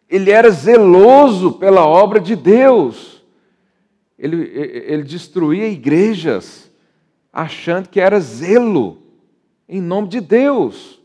Ele 0.09 0.31
era 0.31 0.51
zeloso 0.51 1.53
pela 1.53 1.87
obra 1.87 2.21
de 2.21 2.37
Deus. 2.37 3.23
Ele, 4.19 4.43
ele 4.87 5.03
destruía 5.03 5.67
igrejas, 5.67 6.71
achando 7.33 7.89
que 7.89 8.01
era 8.01 8.21
zelo 8.21 8.99
em 9.69 9.81
nome 9.81 10.09
de 10.09 10.21
Deus. 10.21 11.01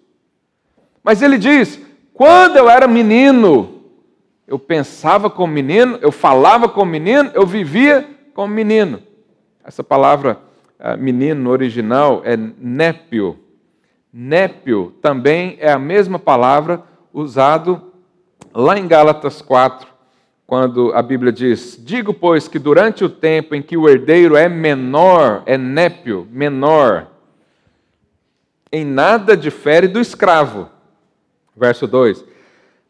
Mas 1.04 1.22
ele 1.22 1.38
diz: 1.38 1.82
quando 2.14 2.58
eu 2.58 2.70
era 2.70 2.88
menino, 2.88 3.82
eu 4.46 4.60
pensava 4.60 5.30
como 5.30 5.52
menino, 5.52 5.98
eu 6.02 6.12
falava 6.12 6.70
como 6.70 6.92
menino, 6.92 7.32
eu 7.34 7.48
vivia 7.48 8.08
como 8.34 8.54
menino. 8.54 9.09
Essa 9.70 9.84
palavra 9.84 10.40
uh, 10.80 10.98
menino 10.98 11.44
no 11.44 11.52
original 11.52 12.24
é 12.26 12.36
népio. 12.36 13.38
Népio 14.12 14.96
também 15.00 15.58
é 15.60 15.72
a 15.72 15.78
mesma 15.78 16.18
palavra 16.18 16.82
usado 17.14 17.80
lá 18.52 18.80
em 18.80 18.88
Gálatas 18.88 19.44
4, 19.44 19.88
quando 20.48 20.92
a 20.96 21.04
Bíblia 21.04 21.32
diz: 21.32 21.80
Digo, 21.86 22.16
pois, 22.16 22.48
que 22.48 22.58
durante 22.58 23.06
o 23.06 23.10
tempo 23.10 23.54
em 23.54 23.62
que 23.62 23.78
o 23.78 23.88
herdeiro 23.88 24.36
é 24.36 24.50
menor, 24.50 25.44
é 25.46 25.56
népio, 25.56 26.28
menor, 26.32 27.06
em 28.72 28.84
nada 28.84 29.38
difere 29.38 29.88
do 29.88 30.00
escravo. 30.00 30.68
Verso 31.56 31.86
2: 31.86 32.26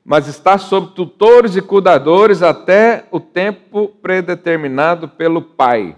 Mas 0.05 0.29
está 0.29 0.57
sob 0.57 0.95
tutores 0.95 1.57
e 1.57 1.61
cuidadores 1.61 2.41
até 2.41 3.03
o 3.11 3.19
tempo 3.19 3.89
predeterminado 4.01 5.09
pelo 5.09 5.41
pai. 5.41 5.97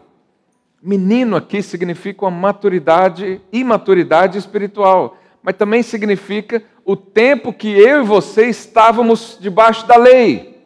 Menino 0.82 1.36
aqui 1.36 1.62
significa 1.62 2.26
uma 2.26 2.32
maturidade, 2.32 3.40
imaturidade 3.52 4.38
espiritual, 4.38 5.18
mas 5.44 5.56
também 5.56 5.84
significa 5.84 6.64
o 6.84 6.96
tempo 6.96 7.54
que 7.54 7.68
eu 7.70 8.02
e 8.02 8.06
você 8.06 8.48
estávamos 8.48 9.38
debaixo 9.40 9.86
da 9.86 9.96
lei. 9.96 10.60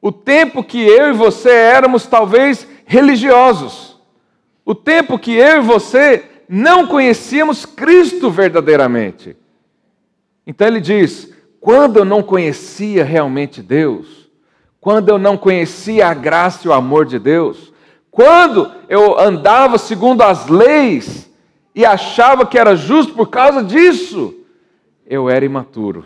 O 0.00 0.12
tempo 0.12 0.62
que 0.62 0.80
eu 0.80 1.10
e 1.10 1.12
você 1.12 1.50
éramos 1.50 2.06
talvez 2.06 2.68
religiosos. 2.84 4.00
O 4.64 4.74
tempo 4.74 5.18
que 5.18 5.34
eu 5.34 5.58
e 5.58 5.60
você 5.60 6.24
não 6.48 6.86
conhecíamos 6.86 7.66
Cristo 7.66 8.30
verdadeiramente. 8.30 9.36
Então 10.46 10.68
ele 10.68 10.80
diz: 10.80 11.32
quando 11.60 11.96
eu 11.96 12.04
não 12.04 12.22
conhecia 12.22 13.02
realmente 13.02 13.60
Deus, 13.60 14.30
quando 14.80 15.08
eu 15.08 15.18
não 15.18 15.36
conhecia 15.36 16.06
a 16.06 16.14
graça 16.14 16.66
e 16.66 16.68
o 16.68 16.72
amor 16.72 17.04
de 17.04 17.18
Deus, 17.18 17.72
quando 18.16 18.72
eu 18.88 19.20
andava 19.20 19.76
segundo 19.76 20.22
as 20.22 20.48
leis 20.48 21.30
e 21.74 21.84
achava 21.84 22.46
que 22.46 22.58
era 22.58 22.74
justo 22.74 23.12
por 23.12 23.28
causa 23.28 23.62
disso, 23.62 24.34
eu 25.06 25.28
era 25.28 25.44
imaturo. 25.44 26.02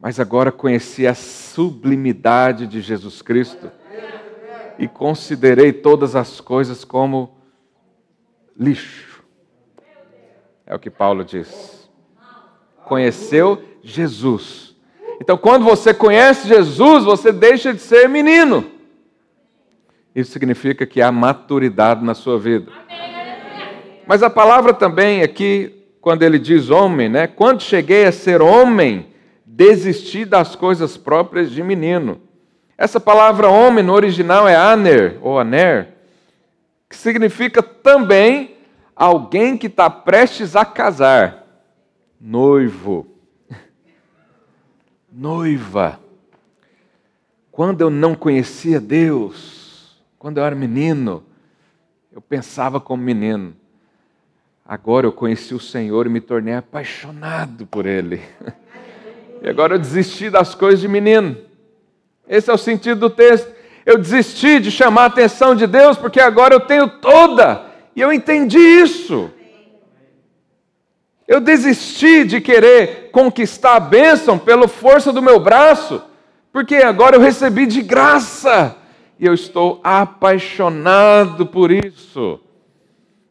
Mas 0.00 0.18
agora 0.18 0.50
conheci 0.50 1.06
a 1.06 1.14
sublimidade 1.14 2.66
de 2.66 2.80
Jesus 2.80 3.20
Cristo 3.20 3.70
e 4.78 4.88
considerei 4.88 5.70
todas 5.70 6.16
as 6.16 6.40
coisas 6.40 6.82
como 6.82 7.36
lixo. 8.58 9.22
É 10.64 10.74
o 10.74 10.78
que 10.78 10.88
Paulo 10.88 11.26
diz. 11.26 11.90
Conheceu 12.86 13.62
Jesus. 13.82 14.74
Então, 15.20 15.36
quando 15.36 15.62
você 15.62 15.92
conhece 15.92 16.48
Jesus, 16.48 17.04
você 17.04 17.32
deixa 17.32 17.74
de 17.74 17.80
ser 17.80 18.08
menino. 18.08 18.75
Isso 20.16 20.32
significa 20.32 20.86
que 20.86 21.02
há 21.02 21.12
maturidade 21.12 22.02
na 22.02 22.14
sua 22.14 22.38
vida. 22.38 22.72
Mas 24.06 24.22
a 24.22 24.30
palavra 24.30 24.72
também 24.72 25.22
aqui 25.22 25.84
quando 26.00 26.22
ele 26.22 26.38
diz 26.38 26.70
homem, 26.70 27.06
né? 27.06 27.26
Quando 27.26 27.62
cheguei 27.62 28.06
a 28.06 28.12
ser 28.12 28.40
homem, 28.40 29.08
desisti 29.44 30.24
das 30.24 30.56
coisas 30.56 30.96
próprias 30.96 31.50
de 31.50 31.62
menino. 31.62 32.18
Essa 32.78 32.98
palavra 32.98 33.50
homem 33.50 33.84
no 33.84 33.92
original 33.92 34.48
é 34.48 34.56
aner, 34.56 35.18
ou 35.20 35.38
aner, 35.38 35.88
que 36.88 36.96
significa 36.96 37.62
também 37.62 38.56
alguém 38.94 39.58
que 39.58 39.66
está 39.66 39.90
prestes 39.90 40.56
a 40.56 40.64
casar. 40.64 41.44
Noivo. 42.18 43.06
Noiva. 45.12 46.00
Quando 47.52 47.82
eu 47.82 47.90
não 47.90 48.14
conhecia 48.14 48.80
Deus, 48.80 49.65
quando 50.26 50.38
eu 50.38 50.44
era 50.44 50.56
menino, 50.56 51.22
eu 52.10 52.20
pensava 52.20 52.80
como 52.80 53.00
menino. 53.00 53.54
Agora 54.66 55.06
eu 55.06 55.12
conheci 55.12 55.54
o 55.54 55.60
Senhor 55.60 56.04
e 56.04 56.08
me 56.08 56.20
tornei 56.20 56.54
apaixonado 56.54 57.64
por 57.64 57.86
Ele. 57.86 58.20
E 59.40 59.48
agora 59.48 59.74
eu 59.74 59.78
desisti 59.78 60.28
das 60.28 60.52
coisas 60.52 60.80
de 60.80 60.88
menino. 60.88 61.36
Esse 62.26 62.50
é 62.50 62.52
o 62.52 62.58
sentido 62.58 62.98
do 62.98 63.10
texto. 63.10 63.48
Eu 63.84 63.98
desisti 63.98 64.58
de 64.58 64.70
chamar 64.70 65.02
a 65.02 65.06
atenção 65.06 65.54
de 65.54 65.64
Deus, 65.66 65.96
porque 65.96 66.18
agora 66.18 66.54
eu 66.54 66.60
tenho 66.60 66.88
toda. 66.88 67.64
E 67.94 68.00
eu 68.00 68.12
entendi 68.12 68.58
isso. 68.58 69.30
Eu 71.28 71.40
desisti 71.40 72.24
de 72.24 72.40
querer 72.40 73.10
conquistar 73.12 73.76
a 73.76 73.80
bênção 73.80 74.38
pela 74.38 74.66
força 74.66 75.12
do 75.12 75.22
meu 75.22 75.38
braço, 75.38 76.02
porque 76.50 76.76
agora 76.76 77.14
eu 77.14 77.20
recebi 77.20 77.66
de 77.66 77.80
graça. 77.82 78.76
E 79.18 79.26
eu 79.26 79.34
estou 79.34 79.80
apaixonado 79.82 81.46
por 81.46 81.70
isso. 81.70 82.40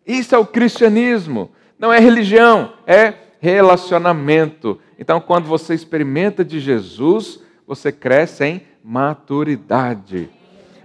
Isso 0.06 0.34
é 0.36 0.38
o 0.38 0.46
cristianismo. 0.46 1.52
Não 1.78 1.92
é 1.92 2.00
religião, 2.00 2.74
é 2.88 3.14
relacionamento. 3.40 4.80
Então, 4.98 5.20
quando 5.20 5.46
você 5.46 5.74
experimenta 5.74 6.44
de 6.44 6.60
Jesus, 6.60 7.40
você 7.68 7.92
cresce 7.92 8.44
em 8.44 8.62
maturidade. 8.84 10.30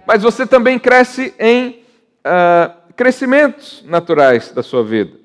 Mas 0.05 0.23
você 0.23 0.45
também 0.45 0.77
cresce 0.77 1.33
em 1.39 1.83
uh, 2.25 2.93
crescimentos 2.95 3.83
naturais 3.85 4.51
da 4.51 4.61
sua 4.61 4.83
vida. 4.83 5.17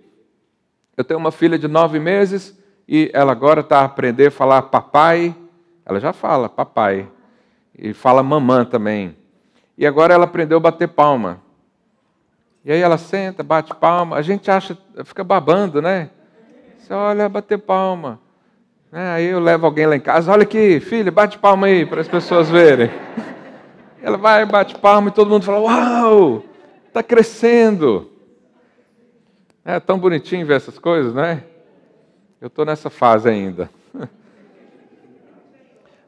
Eu 0.97 1.05
tenho 1.05 1.21
uma 1.21 1.33
filha 1.33 1.59
de 1.59 1.69
nove 1.69 1.99
meses 1.99 2.57
e 2.89 3.11
ela 3.13 3.33
agora 3.33 3.61
está 3.61 3.81
a 3.81 3.85
aprender 3.85 4.29
a 4.29 4.31
falar 4.31 4.63
papai. 4.63 5.35
Ela 5.85 6.01
já 6.01 6.13
fala 6.13 6.49
papai. 6.49 7.09
E 7.79 7.93
fala 7.93 8.23
mamã 8.23 8.65
também. 8.65 9.15
E 9.77 9.87
agora 9.87 10.15
ela 10.15 10.25
aprendeu 10.25 10.59
a 10.59 10.61
bater 10.61 10.89
palma. 10.89 11.41
E 12.65 12.73
aí 12.73 12.81
ela 12.81 12.99
senta, 12.99 13.43
bate 13.43 13.75
palma. 13.75 14.17
A 14.17 14.23
gente 14.23 14.51
acha, 14.51 14.77
fica 15.05 15.23
babando, 15.23 15.81
né? 15.81 16.11
Você 16.79 16.93
olha, 16.93 17.29
bater 17.29 17.59
palma. 17.59 18.19
É, 18.93 19.11
aí 19.11 19.27
eu 19.27 19.41
levo 19.41 19.67
alguém 19.67 19.87
lá 19.87 19.97
em 19.97 20.01
casa, 20.01 20.33
olha 20.33 20.45
aqui, 20.45 20.81
filha, 20.81 21.11
bate 21.11 21.39
palma 21.39 21.67
aí 21.67 21.85
para 21.85 22.01
as 22.01 22.09
pessoas 22.09 22.49
verem. 22.49 22.91
Ela 24.01 24.17
vai, 24.17 24.47
bate 24.47 24.79
palma 24.79 25.09
e 25.09 25.13
todo 25.13 25.29
mundo 25.29 25.45
fala: 25.45 25.59
Uau, 25.59 26.45
está 26.87 27.03
crescendo. 27.03 28.11
É 29.65 29.81
tão 29.81 29.99
bonitinho 29.99 30.47
ver 30.47 30.55
essas 30.55 30.79
coisas, 30.79 31.13
né? 31.13 31.43
Eu 32.41 32.47
estou 32.47 32.65
nessa 32.65 32.89
fase 32.89 33.29
ainda. 33.29 33.69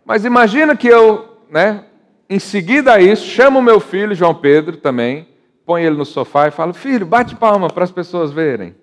Mas 0.05 0.25
imagina 0.25 0.77
que 0.77 0.87
eu, 0.87 1.43
né, 1.51 1.85
em 2.29 2.39
seguida 2.39 2.95
a 2.95 3.01
isso, 3.01 3.25
chamo 3.25 3.63
meu 3.63 3.81
filho, 3.81 4.15
João 4.15 4.35
Pedro, 4.35 4.77
também, 4.77 5.27
põe 5.65 5.85
ele 5.85 5.97
no 5.97 6.05
sofá 6.05 6.49
e 6.49 6.51
fala: 6.51 6.75
Filho, 6.75 7.07
bate 7.07 7.35
palma 7.35 7.69
para 7.69 7.85
as 7.85 7.93
pessoas 7.93 8.31
verem. 8.31 8.75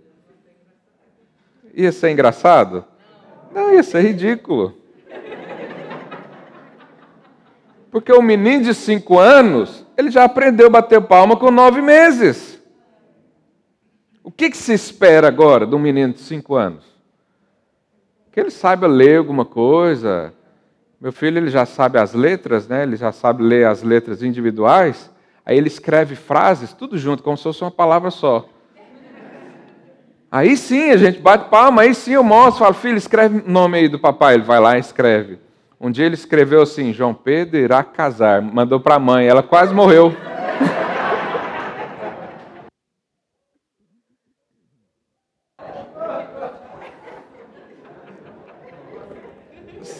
Ia 1.73 1.91
ser 1.91 2.11
engraçado? 2.11 2.85
Não, 3.53 3.73
ia 3.73 3.83
ser 3.83 4.01
ridículo. 4.01 4.75
Porque 7.91 8.11
o 8.11 8.21
menino 8.21 8.65
de 8.65 8.73
cinco 8.73 9.17
anos, 9.17 9.85
ele 9.95 10.11
já 10.11 10.25
aprendeu 10.25 10.67
a 10.67 10.69
bater 10.69 11.01
palma 11.01 11.37
com 11.37 11.49
nove 11.49 11.81
meses. 11.81 12.61
O 14.23 14.31
que, 14.31 14.49
que 14.49 14.57
se 14.57 14.73
espera 14.73 15.27
agora 15.27 15.65
de 15.65 15.75
um 15.75 15.79
menino 15.79 16.13
de 16.13 16.19
cinco 16.19 16.55
anos? 16.55 16.83
Que 18.31 18.39
ele 18.39 18.49
saiba 18.49 18.85
ler 18.85 19.19
alguma 19.19 19.45
coisa. 19.45 20.33
Meu 20.99 21.11
filho 21.11 21.37
ele 21.37 21.49
já 21.49 21.65
sabe 21.65 21.99
as 21.99 22.13
letras, 22.13 22.67
né? 22.67 22.83
ele 22.83 22.95
já 22.95 23.11
sabe 23.11 23.43
ler 23.43 23.67
as 23.67 23.83
letras 23.83 24.23
individuais. 24.23 25.11
Aí 25.45 25.57
ele 25.57 25.67
escreve 25.67 26.15
frases, 26.15 26.73
tudo 26.73 26.97
junto, 26.97 27.21
como 27.21 27.37
se 27.37 27.43
fosse 27.43 27.61
uma 27.61 27.71
palavra 27.71 28.09
só. 28.09 28.47
Aí 30.31 30.57
sim 30.57 30.89
a 30.89 30.97
gente 30.97 31.19
bate 31.19 31.49
palma, 31.49 31.83
aí 31.83 31.93
sim 31.93 32.13
eu 32.13 32.23
mostro, 32.23 32.59
falo, 32.59 32.73
filho, 32.73 32.97
escreve 32.97 33.39
o 33.39 33.49
nome 33.49 33.77
aí 33.77 33.87
do 33.87 33.99
papai. 33.99 34.33
Ele 34.33 34.43
vai 34.43 34.59
lá 34.59 34.75
e 34.75 34.79
escreve. 34.79 35.39
Um 35.79 35.91
dia 35.91 36.05
ele 36.05 36.15
escreveu 36.15 36.61
assim: 36.61 36.91
João 36.91 37.13
Pedro 37.13 37.57
irá 37.57 37.83
casar. 37.83 38.41
Mandou 38.41 38.79
para 38.79 38.95
a 38.95 38.99
mãe, 38.99 39.27
ela 39.27 39.43
quase 39.43 39.73
morreu. 39.73 40.13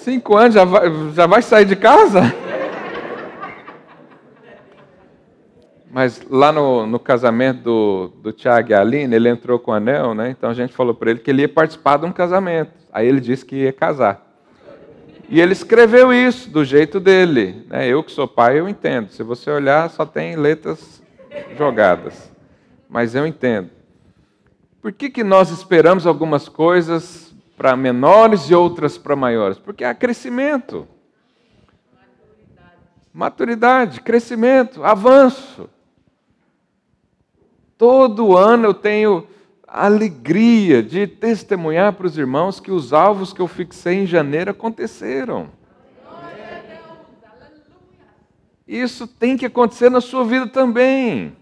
Cinco 0.06 0.38
anos 0.38 0.54
já 0.54 0.64
vai, 0.64 0.84
já 1.16 1.26
vai 1.26 1.42
sair 1.42 1.66
de 1.66 1.76
casa? 1.76 2.22
Mas 5.92 6.22
lá 6.30 6.52
no, 6.52 6.86
no 6.86 7.00
casamento 7.00 7.64
do, 7.64 8.12
do 8.22 8.32
Tiago 8.32 8.70
e 8.70 8.76
Aline, 8.76 9.16
ele 9.16 9.28
entrou 9.28 9.58
com 9.58 9.72
o 9.72 9.74
anel, 9.74 10.14
né? 10.14 10.30
Então 10.30 10.52
a 10.52 10.54
gente 10.54 10.76
falou 10.76 10.94
para 10.94 11.10
ele 11.10 11.22
que 11.22 11.32
ele 11.32 11.42
ia 11.42 11.50
participar 11.50 11.98
de 11.98 12.06
um 12.06 12.12
casamento. 12.12 12.70
Aí 12.94 13.08
ele 13.08 13.20
disse 13.20 13.44
que 13.44 13.56
ia 13.56 13.74
casar. 13.74 14.24
E 15.28 15.42
ele 15.42 15.54
escreveu 15.54 16.14
isso 16.14 16.52
do 16.52 16.64
jeito 16.64 17.00
dele. 17.00 17.66
Né? 17.68 17.88
Eu 17.88 18.04
que 18.04 18.12
sou 18.12 18.28
pai, 18.28 18.60
eu 18.60 18.70
entendo. 18.70 19.10
Se 19.10 19.24
você 19.24 19.50
olhar, 19.50 19.90
só 19.90 20.06
tem 20.06 20.36
letras 20.36 21.02
jogadas. 21.58 22.32
Mas 22.88 23.16
eu 23.16 23.26
entendo. 23.26 23.72
Por 24.84 24.92
que, 24.92 25.10
que 25.10 25.24
nós 25.24 25.50
esperamos 25.50 26.06
algumas 26.06 26.48
coisas 26.48 27.35
para 27.56 27.76
menores 27.76 28.50
e 28.50 28.56
outras 28.56 28.98
para 28.98 29.16
maiores? 29.16 29.58
Porque 29.58 29.84
há 29.84 29.94
crescimento. 29.94 30.88
Maturidade, 33.14 34.02
crescimento, 34.02 34.84
avanço. 34.84 35.70
Todo 37.78 38.36
ano 38.36 38.66
eu 38.66 38.74
tenho 38.74 39.28
alegria 39.68 40.82
de 40.82 41.08
testemunhar 41.08 41.94
para 41.94 42.08
os 42.08 42.18
irmãos 42.18 42.60
que 42.60 42.72
os 42.72 42.94
alvos 42.94 43.34
que 43.34 43.42
eu 43.42 43.48
fixei 43.48 43.96
em 43.96 44.06
janeiro 44.06 44.52
aconteceram. 44.52 45.50
Isso 48.68 49.08
tem 49.08 49.38
que 49.38 49.46
acontecer 49.46 49.90
na 49.90 50.02
sua 50.02 50.26
vida 50.26 50.48
também. 50.48 51.36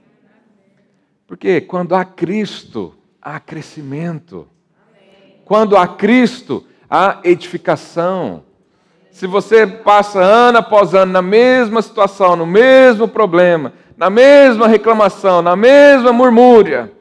Porque 1.25 1.61
quando 1.61 1.95
há 1.95 2.03
Cristo, 2.03 2.93
há 3.21 3.39
crescimento. 3.39 4.47
Quando 5.53 5.77
há 5.77 5.87
Cristo, 5.87 6.65
há 6.89 7.19
edificação. 7.23 8.43
Se 9.11 9.27
você 9.27 9.67
passa 9.67 10.19
ano 10.19 10.57
após 10.57 10.95
ano 10.95 11.11
na 11.11 11.21
mesma 11.21 11.79
situação, 11.79 12.35
no 12.35 12.47
mesmo 12.47 13.07
problema, 13.07 13.71
na 13.95 14.09
mesma 14.09 14.67
reclamação, 14.67 15.43
na 15.43 15.55
mesma 15.55 16.11
murmúria, 16.11 16.91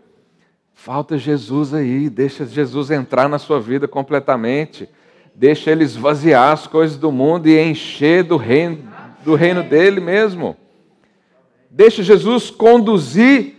falta 0.75 1.17
Jesus 1.17 1.73
aí, 1.73 2.11
deixa 2.11 2.45
Jesus 2.45 2.91
entrar 2.91 3.27
na 3.27 3.39
sua 3.39 3.59
vida 3.59 3.89
completamente, 3.89 4.87
deixa 5.35 5.71
ele 5.71 5.85
esvaziar 5.85 6.53
as 6.53 6.67
coisas 6.67 6.99
do 6.99 7.11
mundo 7.11 7.49
e 7.49 7.59
encher 7.59 8.23
do 8.23 8.37
reino 8.37 8.81
do 9.25 9.35
reino 9.35 9.63
dele 9.63 9.99
mesmo. 9.99 10.59
Deixe 11.71 12.03
Jesus 12.03 12.51
conduzir 12.51 13.55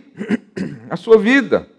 a 0.88 0.96
sua 0.96 1.18
vida. 1.18 1.73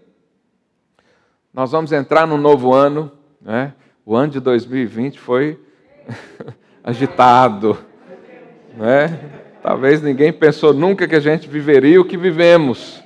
Nós 1.56 1.72
vamos 1.72 1.90
entrar 1.90 2.26
no 2.26 2.36
novo 2.36 2.74
ano, 2.74 3.10
né? 3.40 3.72
O 4.04 4.14
ano 4.14 4.30
de 4.30 4.40
2020 4.40 5.18
foi 5.18 5.58
agitado, 6.84 7.78
né? 8.76 9.18
Talvez 9.62 10.02
ninguém 10.02 10.34
pensou 10.34 10.74
nunca 10.74 11.08
que 11.08 11.14
a 11.14 11.20
gente 11.20 11.48
viveria 11.48 11.98
o 11.98 12.04
que 12.04 12.18
vivemos, 12.18 13.02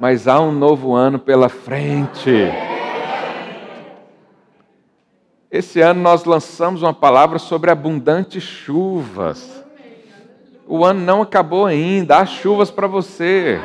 mas 0.00 0.26
há 0.26 0.40
um 0.40 0.50
novo 0.50 0.96
ano 0.96 1.16
pela 1.16 1.48
frente. 1.48 2.50
Esse 5.48 5.80
ano 5.80 6.00
nós 6.00 6.24
lançamos 6.24 6.82
uma 6.82 6.92
palavra 6.92 7.38
sobre 7.38 7.70
abundantes 7.70 8.42
chuvas. 8.42 9.64
O 10.66 10.84
ano 10.84 10.98
não 10.98 11.22
acabou 11.22 11.66
ainda, 11.66 12.16
há 12.16 12.26
chuvas 12.26 12.68
para 12.68 12.88
você. 12.88 13.60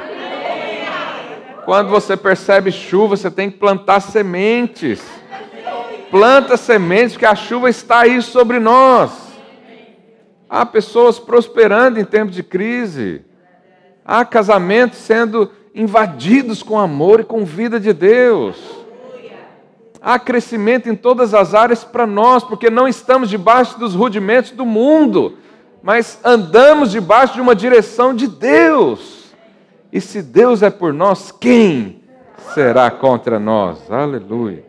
Quando 1.67 1.89
você 1.89 2.15
percebe 2.15 2.71
chuva, 2.71 3.17
você 3.17 3.29
tem 3.29 3.51
que 3.51 3.57
plantar 3.57 3.99
sementes. 3.99 5.03
Planta 6.09 6.55
sementes, 6.55 7.11
porque 7.11 7.25
a 7.25 7.35
chuva 7.35 7.69
está 7.69 8.03
aí 8.03 8.21
sobre 8.21 8.57
nós. 8.57 9.11
Há 10.49 10.65
pessoas 10.65 11.19
prosperando 11.19 11.99
em 11.99 12.05
tempos 12.05 12.33
de 12.33 12.41
crise. 12.41 13.25
Há 14.05 14.23
casamentos 14.23 14.97
sendo 14.99 15.51
invadidos 15.75 16.63
com 16.63 16.79
amor 16.79 17.19
e 17.19 17.25
com 17.25 17.43
vida 17.43 17.81
de 17.81 17.91
Deus. 17.91 18.55
Há 20.01 20.17
crescimento 20.17 20.87
em 20.87 20.95
todas 20.95 21.33
as 21.33 21.53
áreas 21.53 21.83
para 21.83 22.07
nós, 22.07 22.45
porque 22.45 22.69
não 22.69 22.87
estamos 22.87 23.29
debaixo 23.29 23.77
dos 23.77 23.93
rudimentos 23.93 24.51
do 24.51 24.65
mundo 24.65 25.37
mas 25.87 26.19
andamos 26.21 26.91
debaixo 26.91 27.35
de 27.35 27.39
uma 27.41 27.55
direção 27.55 28.13
de 28.13 28.27
Deus. 28.27 29.16
E 29.97 30.01
se 30.01 30.21
Deus 30.21 30.61
é 30.61 30.69
por 30.69 30.93
nós, 30.93 31.31
quem 31.31 32.03
será 32.53 32.91
contra 32.91 33.39
nós? 33.39 33.89
Aleluia. 33.89 34.63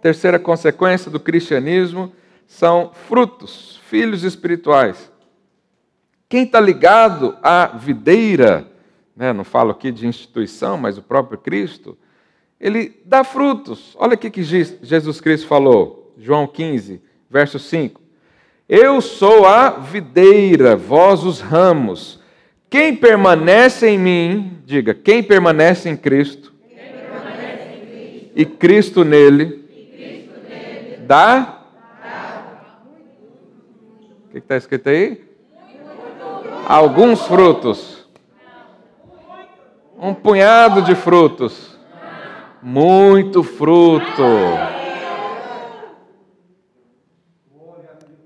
Terceira 0.00 0.38
consequência 0.38 1.10
do 1.10 1.20
cristianismo 1.20 2.10
são 2.46 2.90
frutos, 3.06 3.78
filhos 3.90 4.24
espirituais. 4.24 5.12
Quem 6.26 6.44
está 6.44 6.58
ligado 6.58 7.36
à 7.42 7.66
videira, 7.66 8.66
né, 9.14 9.34
não 9.34 9.44
falo 9.44 9.72
aqui 9.72 9.92
de 9.92 10.06
instituição, 10.06 10.78
mas 10.78 10.96
o 10.96 11.02
próprio 11.02 11.36
Cristo, 11.36 11.98
ele 12.58 12.98
dá 13.04 13.22
frutos. 13.24 13.94
Olha 13.98 14.14
o 14.14 14.18
que 14.18 14.42
Jesus 14.42 15.20
Cristo 15.20 15.46
falou, 15.46 16.14
João 16.16 16.46
15, 16.46 17.02
verso 17.28 17.58
5. 17.58 18.00
Eu 18.66 19.02
sou 19.02 19.44
a 19.44 19.68
videira, 19.68 20.74
vós 20.76 21.24
os 21.24 21.42
ramos. 21.42 22.24
Quem 22.68 22.96
permanece 22.96 23.88
em 23.88 23.98
mim, 23.98 24.58
diga, 24.64 24.92
quem 24.92 25.22
permanece 25.22 25.88
em 25.88 25.96
Cristo, 25.96 26.52
permanece 26.74 27.68
em 27.72 27.86
Cristo 27.86 28.32
e 28.34 28.44
Cristo 28.44 29.04
nele, 29.04 29.64
e 29.70 29.84
Cristo 29.96 30.40
nele 30.48 30.96
dá. 31.06 31.62
O 34.24 34.30
que 34.30 34.38
está 34.38 34.56
escrito 34.56 34.88
aí? 34.88 35.24
Alguns 36.68 37.22
frutos. 37.22 38.08
Um 39.98 40.12
punhado 40.12 40.82
de 40.82 40.94
frutos. 40.94 41.78
Muito 42.60 43.44
fruto. 43.44 44.04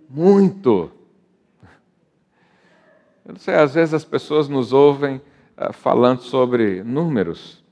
Muito. 0.09 0.91
Eu 3.31 3.35
não 3.35 3.41
sei, 3.41 3.55
às 3.55 3.75
vezes 3.75 3.95
as 3.95 4.05
pessoas 4.05 4.49
nos 4.49 4.73
ouvem 4.73 5.23
uh, 5.57 5.73
falando 5.73 6.21
sobre 6.21 6.83
números. 6.83 7.63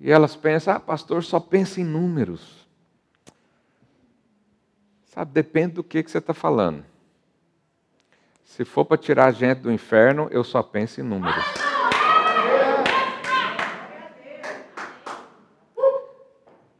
E 0.00 0.10
elas 0.10 0.34
pensam, 0.34 0.74
ah, 0.74 0.80
pastor, 0.80 1.22
só 1.22 1.38
pensa 1.38 1.80
em 1.80 1.84
números. 1.84 2.66
Sabe, 5.04 5.30
depende 5.30 5.74
do 5.74 5.84
que, 5.84 6.02
que 6.02 6.10
você 6.10 6.18
está 6.18 6.34
falando. 6.34 6.84
Se 8.44 8.64
for 8.64 8.84
para 8.84 8.96
tirar 8.96 9.26
a 9.26 9.30
gente 9.30 9.58
do 9.58 9.70
inferno, 9.70 10.26
eu 10.32 10.42
só 10.42 10.60
penso 10.60 11.00
em 11.00 11.04
números. 11.04 11.44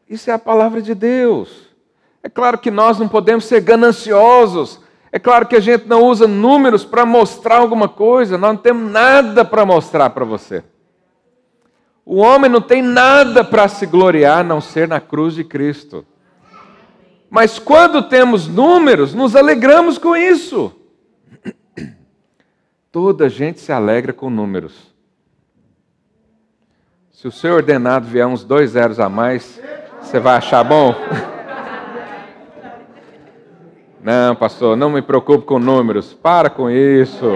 Isso 0.09 0.29
é 0.29 0.33
a 0.33 0.41
palavra 0.41 0.83
de 0.83 0.93
Deus. 0.93 1.69
É 2.21 2.29
claro 2.29 2.59
que 2.59 2.73
nós 2.73 2.99
não 2.99 3.07
podemos 3.09 3.45
ser 3.45 3.61
gananciosos. 3.61 4.85
É 5.13 5.19
claro 5.19 5.47
que 5.47 5.57
a 5.57 5.61
gente 5.61 5.87
não 5.87 6.03
usa 6.03 6.27
números 6.27 6.85
para 6.85 7.07
mostrar 7.07 7.59
alguma 7.59 7.89
coisa. 7.89 8.37
Nós 8.37 8.53
não 8.53 8.57
temos 8.57 8.91
nada 8.91 9.45
para 9.45 9.65
mostrar 9.65 10.11
para 10.11 10.25
você. 10.25 10.63
O 12.05 12.17
homem 12.17 12.51
não 12.51 12.61
tem 12.61 12.83
nada 12.83 13.45
para 13.45 13.67
se 13.67 13.87
gloriar 13.87 14.39
a 14.41 14.45
não 14.45 14.61
ser 14.61 14.87
na 14.87 15.01
cruz 15.01 15.35
de 15.35 15.43
Cristo. 15.43 16.05
Mas 17.29 17.59
quando 17.59 18.03
temos 18.03 18.47
números, 18.47 19.13
nos 19.13 19.35
alegramos 19.35 19.99
com 19.99 20.17
isso. 20.17 20.73
Toda 22.93 23.29
gente 23.29 23.61
se 23.61 23.73
alegra 23.73 24.13
com 24.13 24.31
números. 24.31 24.95
Se 27.11 27.27
o 27.27 27.33
seu 27.33 27.55
ordenado 27.55 28.07
vier 28.07 28.27
uns 28.27 28.45
dois 28.45 28.71
zeros 28.71 29.01
a 29.01 29.09
mais, 29.09 29.61
você 30.01 30.21
vai 30.21 30.37
achar 30.37 30.63
bom? 30.63 30.95
Não, 34.07 34.35
pastor, 34.37 34.77
não 34.77 34.89
me 34.89 35.03
preocupe 35.03 35.45
com 35.45 35.59
números. 35.59 36.15
Para 36.15 36.49
com 36.49 36.71
isso. 36.71 37.27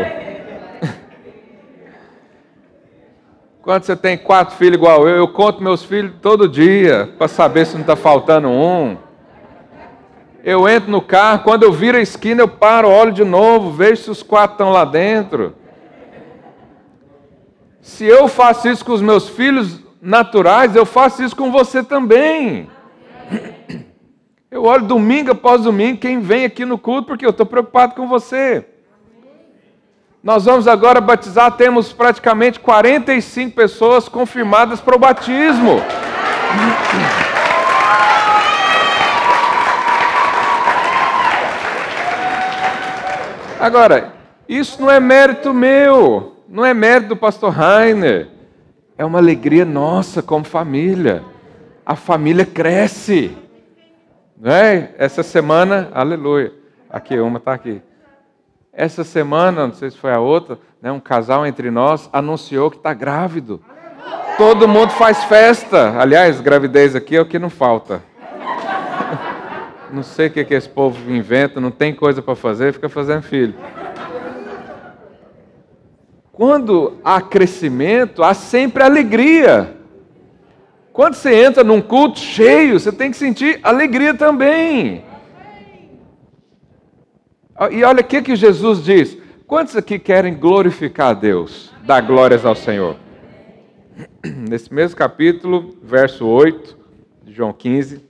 Quando 3.60 3.82
você 3.82 3.96
tem 3.96 4.16
quatro 4.16 4.54
filhos 4.54 4.76
igual 4.76 5.08
eu, 5.08 5.16
eu 5.16 5.26
conto 5.26 5.60
meus 5.60 5.82
filhos 5.82 6.12
todo 6.22 6.48
dia 6.48 7.12
para 7.18 7.26
saber 7.26 7.66
se 7.66 7.74
não 7.74 7.80
está 7.80 7.96
faltando 7.96 8.46
um. 8.46 8.96
Eu 10.44 10.68
entro 10.68 10.92
no 10.92 11.02
carro, 11.02 11.42
quando 11.42 11.64
eu 11.64 11.72
viro 11.72 11.98
a 11.98 12.00
esquina, 12.00 12.42
eu 12.42 12.48
paro, 12.48 12.88
olho 12.88 13.10
de 13.10 13.24
novo, 13.24 13.72
vejo 13.72 14.04
se 14.04 14.10
os 14.12 14.22
quatro 14.22 14.54
estão 14.54 14.70
lá 14.70 14.84
dentro. 14.84 15.56
Se 17.80 18.04
eu 18.04 18.28
faço 18.28 18.68
isso 18.68 18.84
com 18.84 18.92
os 18.92 19.02
meus 19.02 19.28
filhos 19.28 19.80
naturais, 20.00 20.76
eu 20.76 20.86
faço 20.86 21.24
isso 21.24 21.34
com 21.34 21.50
você 21.50 21.82
também. 21.82 22.70
Eu 24.50 24.64
olho 24.64 24.84
domingo 24.84 25.30
após 25.30 25.62
domingo 25.62 26.00
quem 26.00 26.18
vem 26.18 26.44
aqui 26.44 26.64
no 26.64 26.76
culto, 26.76 27.06
porque 27.06 27.24
eu 27.24 27.30
estou 27.30 27.46
preocupado 27.46 27.94
com 27.94 28.08
você. 28.08 28.66
Nós 30.24 30.44
vamos 30.44 30.66
agora 30.66 31.00
batizar, 31.00 31.52
temos 31.52 31.92
praticamente 31.92 32.58
45 32.58 33.54
pessoas 33.54 34.08
confirmadas 34.08 34.80
para 34.80 34.96
o 34.96 34.98
batismo. 34.98 35.80
Agora, 43.60 44.12
isso 44.48 44.82
não 44.82 44.90
é 44.90 44.98
mérito 44.98 45.54
meu, 45.54 46.34
não 46.48 46.66
é 46.66 46.74
mérito 46.74 47.10
do 47.10 47.16
pastor 47.16 47.52
Rainer. 47.52 48.28
É 48.98 49.04
uma 49.04 49.20
alegria 49.20 49.64
nossa 49.64 50.20
como 50.20 50.44
família. 50.44 51.22
A 51.86 51.94
família 51.94 52.44
cresce. 52.44 53.36
Né? 54.40 54.88
Essa 54.96 55.22
semana, 55.22 55.90
aleluia. 55.92 56.50
Aqui, 56.88 57.20
uma 57.20 57.36
está 57.36 57.52
aqui. 57.52 57.82
Essa 58.72 59.04
semana, 59.04 59.66
não 59.66 59.74
sei 59.74 59.90
se 59.90 59.98
foi 59.98 60.12
a 60.12 60.18
outra, 60.18 60.58
né, 60.80 60.90
um 60.90 60.98
casal 60.98 61.46
entre 61.46 61.70
nós 61.70 62.08
anunciou 62.10 62.70
que 62.70 62.78
está 62.78 62.94
grávido. 62.94 63.60
Todo 64.38 64.66
mundo 64.66 64.92
faz 64.92 65.22
festa. 65.24 66.00
Aliás, 66.00 66.40
gravidez 66.40 66.96
aqui 66.96 67.16
é 67.16 67.20
o 67.20 67.26
que 67.26 67.38
não 67.38 67.50
falta. 67.50 68.02
Não 69.92 70.02
sei 70.02 70.28
o 70.28 70.30
que, 70.30 70.44
que 70.44 70.54
esse 70.54 70.68
povo 70.68 71.10
inventa, 71.12 71.60
não 71.60 71.70
tem 71.70 71.94
coisa 71.94 72.22
para 72.22 72.34
fazer, 72.34 72.72
fica 72.72 72.88
fazendo 72.88 73.22
filho. 73.22 73.54
Quando 76.32 76.96
há 77.04 77.20
crescimento, 77.20 78.22
há 78.22 78.32
sempre 78.32 78.82
alegria. 78.82 79.79
Quando 81.00 81.14
você 81.14 81.34
entra 81.46 81.64
num 81.64 81.80
culto 81.80 82.18
cheio, 82.18 82.78
você 82.78 82.92
tem 82.92 83.10
que 83.10 83.16
sentir 83.16 83.58
alegria 83.62 84.12
também. 84.12 85.02
E 87.70 87.82
olha 87.82 88.02
o 88.02 88.04
que, 88.04 88.20
que 88.20 88.36
Jesus 88.36 88.84
diz: 88.84 89.16
quantos 89.46 89.74
aqui 89.74 89.98
querem 89.98 90.34
glorificar 90.34 91.08
a 91.08 91.14
Deus, 91.14 91.72
dar 91.86 92.02
glórias 92.02 92.44
ao 92.44 92.54
Senhor? 92.54 92.96
Nesse 94.22 94.74
mesmo 94.74 94.94
capítulo, 94.94 95.74
verso 95.82 96.26
8 96.26 96.76
de 97.24 97.32
João 97.32 97.54
15, 97.54 98.04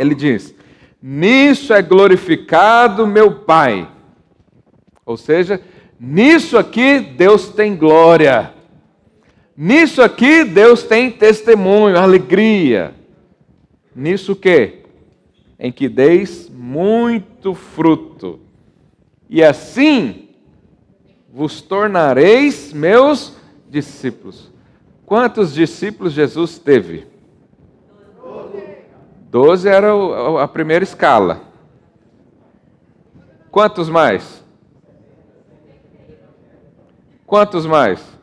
ele 0.00 0.14
diz: 0.14 0.54
Nisso 1.02 1.74
é 1.74 1.82
glorificado 1.82 3.06
meu 3.06 3.40
Pai. 3.40 3.86
Ou 5.04 5.18
seja, 5.18 5.60
nisso 6.00 6.56
aqui 6.56 7.00
Deus 7.00 7.50
tem 7.50 7.76
glória. 7.76 8.54
Nisso 9.60 10.00
aqui 10.02 10.44
Deus 10.44 10.84
tem 10.84 11.10
testemunho, 11.10 11.98
alegria. 11.98 12.94
Nisso 13.92 14.36
que? 14.36 14.84
Em 15.58 15.72
que 15.72 15.88
deis 15.88 16.48
muito 16.48 17.54
fruto. 17.54 18.38
E 19.28 19.42
assim 19.42 20.28
vos 21.28 21.60
tornareis 21.60 22.72
meus 22.72 23.36
discípulos. 23.68 24.48
Quantos 25.04 25.52
discípulos 25.52 26.12
Jesus 26.12 26.60
teve? 26.60 27.08
Doze 29.28 29.68
era 29.68 29.88
a 30.40 30.46
primeira 30.46 30.84
escala. 30.84 31.42
Quantos 33.50 33.88
mais? 33.88 34.44
Quantos 37.26 37.66
mais? 37.66 38.17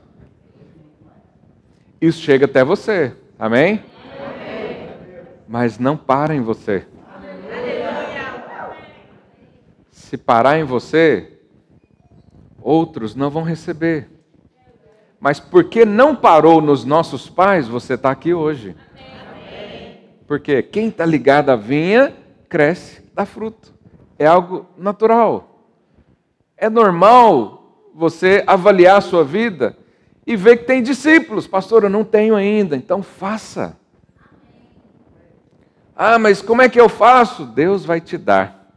Isso 2.00 2.22
chega 2.22 2.46
até 2.46 2.64
você, 2.64 3.16
amém? 3.40 3.84
amém. 4.20 5.22
Mas 5.48 5.80
não 5.80 5.96
para 5.96 6.36
em 6.36 6.42
você. 6.42 6.86
Se 9.92 10.18
parar 10.18 10.60
em 10.60 10.64
você, 10.64 11.40
outros 12.62 13.16
não 13.16 13.30
vão 13.30 13.44
receber. 13.44 14.10
Mas 15.20 15.40
porque 15.40 15.86
não 15.86 16.16
parou 16.16 16.62
nos 16.62 16.84
nossos 16.84 17.30
pais, 17.30 17.68
você 17.68 17.94
está 17.94 18.12
aqui 18.12 18.34
hoje. 18.34 18.76
Porque 20.28 20.62
quem 20.62 20.90
está 20.90 21.06
ligado 21.06 21.50
à 21.50 21.56
vinha, 21.56 22.14
cresce, 22.50 23.04
dá 23.14 23.26
fruto. 23.26 23.74
É 24.20 24.26
algo 24.26 24.68
natural. 24.78 25.66
É 26.58 26.70
normal 26.70 27.90
você 27.94 28.44
avaliar 28.46 28.98
a 28.98 29.02
sua 29.02 29.24
vida 29.24 29.78
e 30.26 30.36
ver 30.36 30.58
que 30.58 30.64
tem 30.66 30.82
discípulos. 30.82 31.46
Pastor, 31.48 31.84
eu 31.84 31.90
não 31.90 32.04
tenho 32.04 32.36
ainda, 32.36 32.76
então 32.76 33.04
faça. 33.04 33.78
Ah, 35.96 36.20
mas 36.20 36.42
como 36.42 36.62
é 36.62 36.68
que 36.70 36.80
eu 36.80 36.90
faço? 36.90 37.46
Deus 37.46 37.86
vai 37.86 38.02
te 38.02 38.18
dar. 38.18 38.70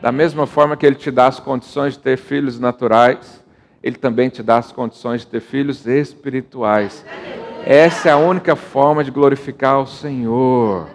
Da 0.00 0.12
mesma 0.12 0.46
forma 0.46 0.76
que 0.76 0.86
Ele 0.86 0.94
te 0.94 1.10
dá 1.10 1.26
as 1.26 1.40
condições 1.40 1.94
de 1.94 1.98
ter 1.98 2.16
filhos 2.16 2.58
naturais, 2.58 3.44
Ele 3.82 3.96
também 3.96 4.28
te 4.28 4.42
dá 4.42 4.58
as 4.58 4.70
condições 4.70 5.22
de 5.22 5.26
ter 5.26 5.40
filhos 5.40 5.86
espirituais. 5.86 7.04
Essa 7.66 8.08
é 8.08 8.12
a 8.12 8.16
única 8.16 8.54
forma 8.54 9.02
de 9.02 9.10
glorificar 9.10 9.80
o 9.80 9.86
Senhor. 9.86 10.88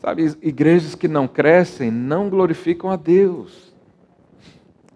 Sabe, 0.00 0.36
igrejas 0.40 0.94
que 0.94 1.08
não 1.08 1.26
crescem 1.26 1.90
não 1.90 2.28
glorificam 2.28 2.90
a 2.90 2.96
Deus. 2.96 3.65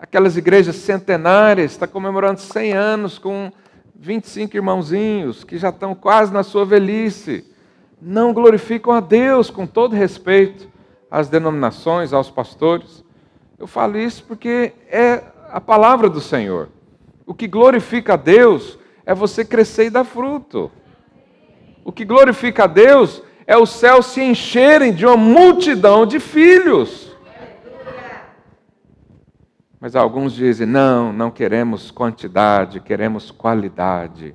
Aquelas 0.00 0.34
igrejas 0.34 0.76
centenárias, 0.76 1.72
está 1.72 1.86
comemorando 1.86 2.40
100 2.40 2.72
anos 2.72 3.18
com 3.18 3.52
25 3.94 4.56
irmãozinhos 4.56 5.44
que 5.44 5.58
já 5.58 5.68
estão 5.68 5.94
quase 5.94 6.32
na 6.32 6.42
sua 6.42 6.64
velhice. 6.64 7.44
Não 8.00 8.32
glorificam 8.32 8.94
a 8.94 9.00
Deus 9.00 9.50
com 9.50 9.66
todo 9.66 9.94
respeito 9.94 10.66
às 11.10 11.28
denominações, 11.28 12.14
aos 12.14 12.30
pastores. 12.30 13.04
Eu 13.58 13.66
falo 13.66 13.98
isso 13.98 14.24
porque 14.24 14.72
é 14.88 15.22
a 15.50 15.60
palavra 15.60 16.08
do 16.08 16.20
Senhor. 16.20 16.70
O 17.26 17.34
que 17.34 17.46
glorifica 17.46 18.14
a 18.14 18.16
Deus 18.16 18.78
é 19.04 19.14
você 19.14 19.44
crescer 19.44 19.84
e 19.84 19.90
dar 19.90 20.04
fruto. 20.04 20.70
O 21.84 21.92
que 21.92 22.06
glorifica 22.06 22.64
a 22.64 22.66
Deus 22.66 23.22
é 23.46 23.58
os 23.58 23.68
céus 23.68 24.06
se 24.06 24.22
encherem 24.22 24.94
de 24.94 25.04
uma 25.04 25.18
multidão 25.18 26.06
de 26.06 26.18
filhos. 26.18 27.09
Mas 29.80 29.96
alguns 29.96 30.34
dizem: 30.34 30.66
não, 30.66 31.10
não 31.10 31.30
queremos 31.30 31.90
quantidade, 31.90 32.80
queremos 32.80 33.30
qualidade. 33.30 34.34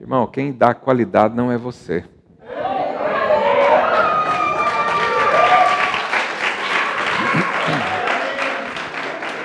Irmão, 0.00 0.26
quem 0.26 0.52
dá 0.52 0.74
qualidade 0.74 1.36
não 1.36 1.52
é 1.52 1.56
você. 1.56 2.04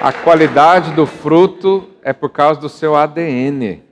A 0.02 0.12
qualidade 0.12 0.92
do 0.94 1.06
fruto 1.06 1.88
é 2.02 2.14
por 2.14 2.30
causa 2.32 2.60
do 2.60 2.70
seu 2.70 2.96
ADN. 2.96 3.84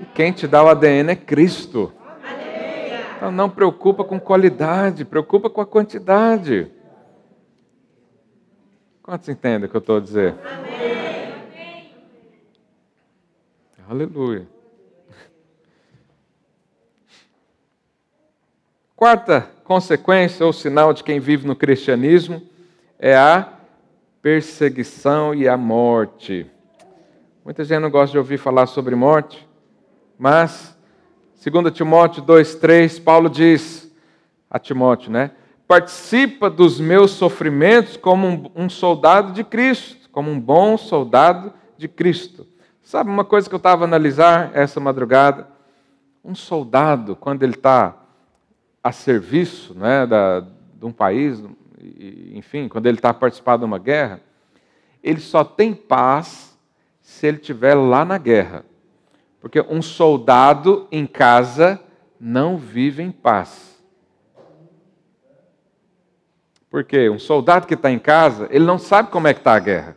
E 0.00 0.04
quem 0.14 0.32
te 0.32 0.48
dá 0.48 0.64
o 0.64 0.68
ADN 0.68 1.12
é 1.12 1.16
Cristo. 1.16 1.92
Então 3.16 3.30
não 3.30 3.50
preocupa 3.50 4.02
com 4.02 4.18
qualidade, 4.18 5.04
preocupa 5.04 5.48
com 5.48 5.60
a 5.60 5.66
quantidade. 5.66 6.72
Quantos 9.10 9.28
entendem 9.28 9.66
o 9.66 9.68
que 9.68 9.76
eu 9.76 9.80
estou 9.80 9.96
a 9.96 10.00
dizer? 10.00 10.36
Amém. 10.44 11.92
Aleluia. 13.88 14.46
Quarta 18.94 19.50
consequência 19.64 20.46
ou 20.46 20.52
sinal 20.52 20.92
de 20.92 21.02
quem 21.02 21.18
vive 21.18 21.44
no 21.44 21.56
cristianismo 21.56 22.40
é 23.00 23.16
a 23.16 23.52
perseguição 24.22 25.34
e 25.34 25.48
a 25.48 25.56
morte. 25.56 26.48
Muita 27.44 27.64
gente 27.64 27.80
não 27.80 27.90
gosta 27.90 28.12
de 28.12 28.18
ouvir 28.18 28.38
falar 28.38 28.68
sobre 28.68 28.94
morte, 28.94 29.44
mas, 30.16 30.78
segundo 31.34 31.68
Timóteo 31.72 32.22
2,3, 32.22 33.02
Paulo 33.02 33.28
diz 33.28 33.92
a 34.48 34.60
Timóteo, 34.60 35.10
né? 35.10 35.32
Participa 35.70 36.50
dos 36.50 36.80
meus 36.80 37.12
sofrimentos 37.12 37.96
como 37.96 38.50
um, 38.56 38.68
soldado 38.68 39.32
de 39.32 39.44
Cristo, 39.44 40.10
como 40.10 40.28
um 40.28 40.40
bom 40.40 40.76
soldado 40.76 41.52
de 41.78 41.86
Cristo. 41.86 42.44
Sabe 42.82 43.08
uma 43.08 43.24
coisa 43.24 43.48
que 43.48 43.54
eu 43.54 43.58
estava 43.58 43.84
a 43.84 43.86
analisar 43.86 44.50
essa 44.52 44.80
madrugada? 44.80 45.46
Um 46.24 46.34
soldado, 46.34 47.14
quando 47.14 47.44
ele 47.44 47.54
está 47.54 47.96
a 48.82 48.90
serviço 48.90 49.72
né, 49.78 50.08
da, 50.08 50.40
de 50.40 50.84
um 50.84 50.90
país, 50.90 51.40
enfim, 52.34 52.66
quando 52.66 52.86
ele 52.86 52.98
está 52.98 53.14
participando 53.14 53.60
de 53.60 53.66
uma 53.66 53.78
guerra, 53.78 54.20
ele 55.04 55.20
só 55.20 55.44
tem 55.44 55.72
paz 55.72 56.58
se 57.00 57.28
ele 57.28 57.36
estiver 57.36 57.76
lá 57.76 58.04
na 58.04 58.18
guerra. 58.18 58.64
Porque 59.40 59.60
um 59.60 59.80
soldado 59.80 60.88
em 60.90 61.06
casa 61.06 61.80
não 62.18 62.56
vive 62.56 63.04
em 63.04 63.12
paz. 63.12 63.69
Porque 66.70 67.10
um 67.10 67.18
soldado 67.18 67.66
que 67.66 67.74
está 67.74 67.90
em 67.90 67.98
casa, 67.98 68.46
ele 68.50 68.64
não 68.64 68.78
sabe 68.78 69.10
como 69.10 69.26
é 69.26 69.34
que 69.34 69.40
está 69.40 69.54
a 69.54 69.58
guerra. 69.58 69.96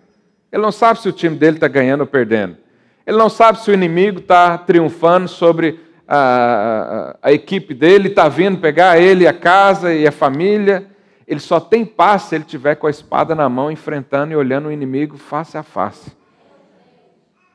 Ele 0.52 0.62
não 0.62 0.72
sabe 0.72 1.00
se 1.00 1.08
o 1.08 1.12
time 1.12 1.36
dele 1.36 1.58
está 1.58 1.68
ganhando 1.68 2.02
ou 2.02 2.08
perdendo. 2.08 2.58
Ele 3.06 3.18
não 3.18 3.30
sabe 3.30 3.60
se 3.60 3.70
o 3.70 3.74
inimigo 3.74 4.20
está 4.20 4.58
triunfando 4.58 5.28
sobre 5.28 5.80
a, 6.08 7.16
a, 7.22 7.30
a 7.30 7.32
equipe 7.32 7.74
dele, 7.74 8.08
está 8.10 8.28
vindo 8.28 8.60
pegar 8.60 9.00
ele, 9.00 9.28
a 9.28 9.34
casa 9.34 9.94
e 9.94 10.08
a 10.08 10.12
família. 10.12 10.88
Ele 11.28 11.40
só 11.40 11.60
tem 11.60 11.86
paz 11.86 12.24
se 12.24 12.36
ele 12.36 12.44
tiver 12.44 12.76
com 12.76 12.88
a 12.88 12.90
espada 12.90 13.36
na 13.36 13.48
mão, 13.48 13.72
enfrentando 13.72 14.34
e 14.34 14.36
olhando 14.36 14.68
o 14.68 14.72
inimigo 14.72 15.18
face 15.18 15.58
a 15.58 15.64
face. 15.64 16.12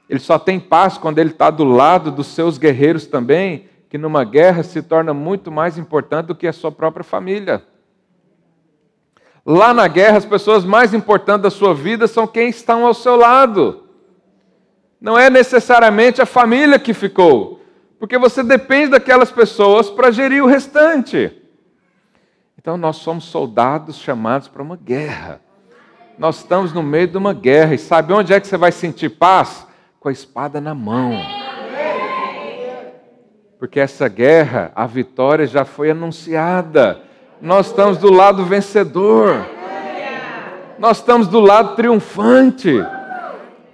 Ele 0.08 0.20
só 0.20 0.38
tem 0.38 0.60
paz 0.60 0.96
quando 0.96 1.18
ele 1.18 1.30
está 1.30 1.50
do 1.50 1.64
lado 1.64 2.10
dos 2.10 2.28
seus 2.28 2.56
guerreiros 2.56 3.06
também, 3.06 3.68
que 3.90 3.98
numa 3.98 4.24
guerra 4.24 4.62
se 4.62 4.80
torna 4.80 5.12
muito 5.12 5.50
mais 5.50 5.76
importante 5.76 6.26
do 6.26 6.34
que 6.34 6.46
a 6.46 6.52
sua 6.52 6.70
própria 6.70 7.04
família. 7.04 7.62
Lá 9.50 9.72
na 9.72 9.88
guerra, 9.88 10.18
as 10.18 10.26
pessoas 10.26 10.62
mais 10.62 10.92
importantes 10.92 11.44
da 11.44 11.50
sua 11.50 11.72
vida 11.72 12.06
são 12.06 12.26
quem 12.26 12.50
estão 12.50 12.84
ao 12.84 12.92
seu 12.92 13.16
lado. 13.16 13.84
Não 15.00 15.18
é 15.18 15.30
necessariamente 15.30 16.20
a 16.20 16.26
família 16.26 16.78
que 16.78 16.92
ficou, 16.92 17.58
porque 17.98 18.18
você 18.18 18.42
depende 18.42 18.90
daquelas 18.90 19.30
pessoas 19.30 19.88
para 19.88 20.10
gerir 20.10 20.44
o 20.44 20.46
restante. 20.46 21.32
Então, 22.58 22.76
nós 22.76 22.96
somos 22.96 23.24
soldados 23.24 23.96
chamados 23.96 24.48
para 24.48 24.62
uma 24.62 24.76
guerra. 24.76 25.40
Nós 26.18 26.36
estamos 26.36 26.74
no 26.74 26.82
meio 26.82 27.08
de 27.08 27.16
uma 27.16 27.32
guerra 27.32 27.72
e 27.72 27.78
sabe 27.78 28.12
onde 28.12 28.34
é 28.34 28.40
que 28.40 28.46
você 28.46 28.58
vai 28.58 28.70
sentir 28.70 29.08
paz? 29.08 29.66
Com 29.98 30.10
a 30.10 30.12
espada 30.12 30.60
na 30.60 30.74
mão. 30.74 31.12
Porque 33.58 33.80
essa 33.80 34.08
guerra, 34.08 34.72
a 34.74 34.84
vitória 34.86 35.46
já 35.46 35.64
foi 35.64 35.90
anunciada. 35.90 37.07
Nós 37.40 37.68
estamos 37.68 37.98
do 37.98 38.12
lado 38.12 38.44
vencedor. 38.44 39.46
Nós 40.76 40.96
estamos 40.96 41.28
do 41.28 41.38
lado 41.38 41.76
triunfante. 41.76 42.84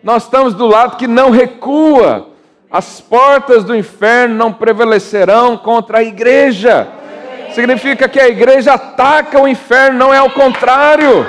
Nós 0.02 0.24
estamos 0.24 0.52
do 0.52 0.66
lado 0.66 0.96
que 0.98 1.06
não 1.06 1.30
recua. 1.30 2.28
As 2.70 3.00
portas 3.00 3.64
do 3.64 3.74
inferno 3.74 4.34
não 4.34 4.52
prevalecerão 4.52 5.56
contra 5.56 5.98
a 5.98 6.02
igreja. 6.02 6.86
Significa 7.54 8.06
que 8.06 8.20
a 8.20 8.28
igreja 8.28 8.74
ataca 8.74 9.40
o 9.40 9.48
inferno, 9.48 9.98
não 9.98 10.12
é 10.12 10.20
o 10.20 10.30
contrário. 10.30 11.26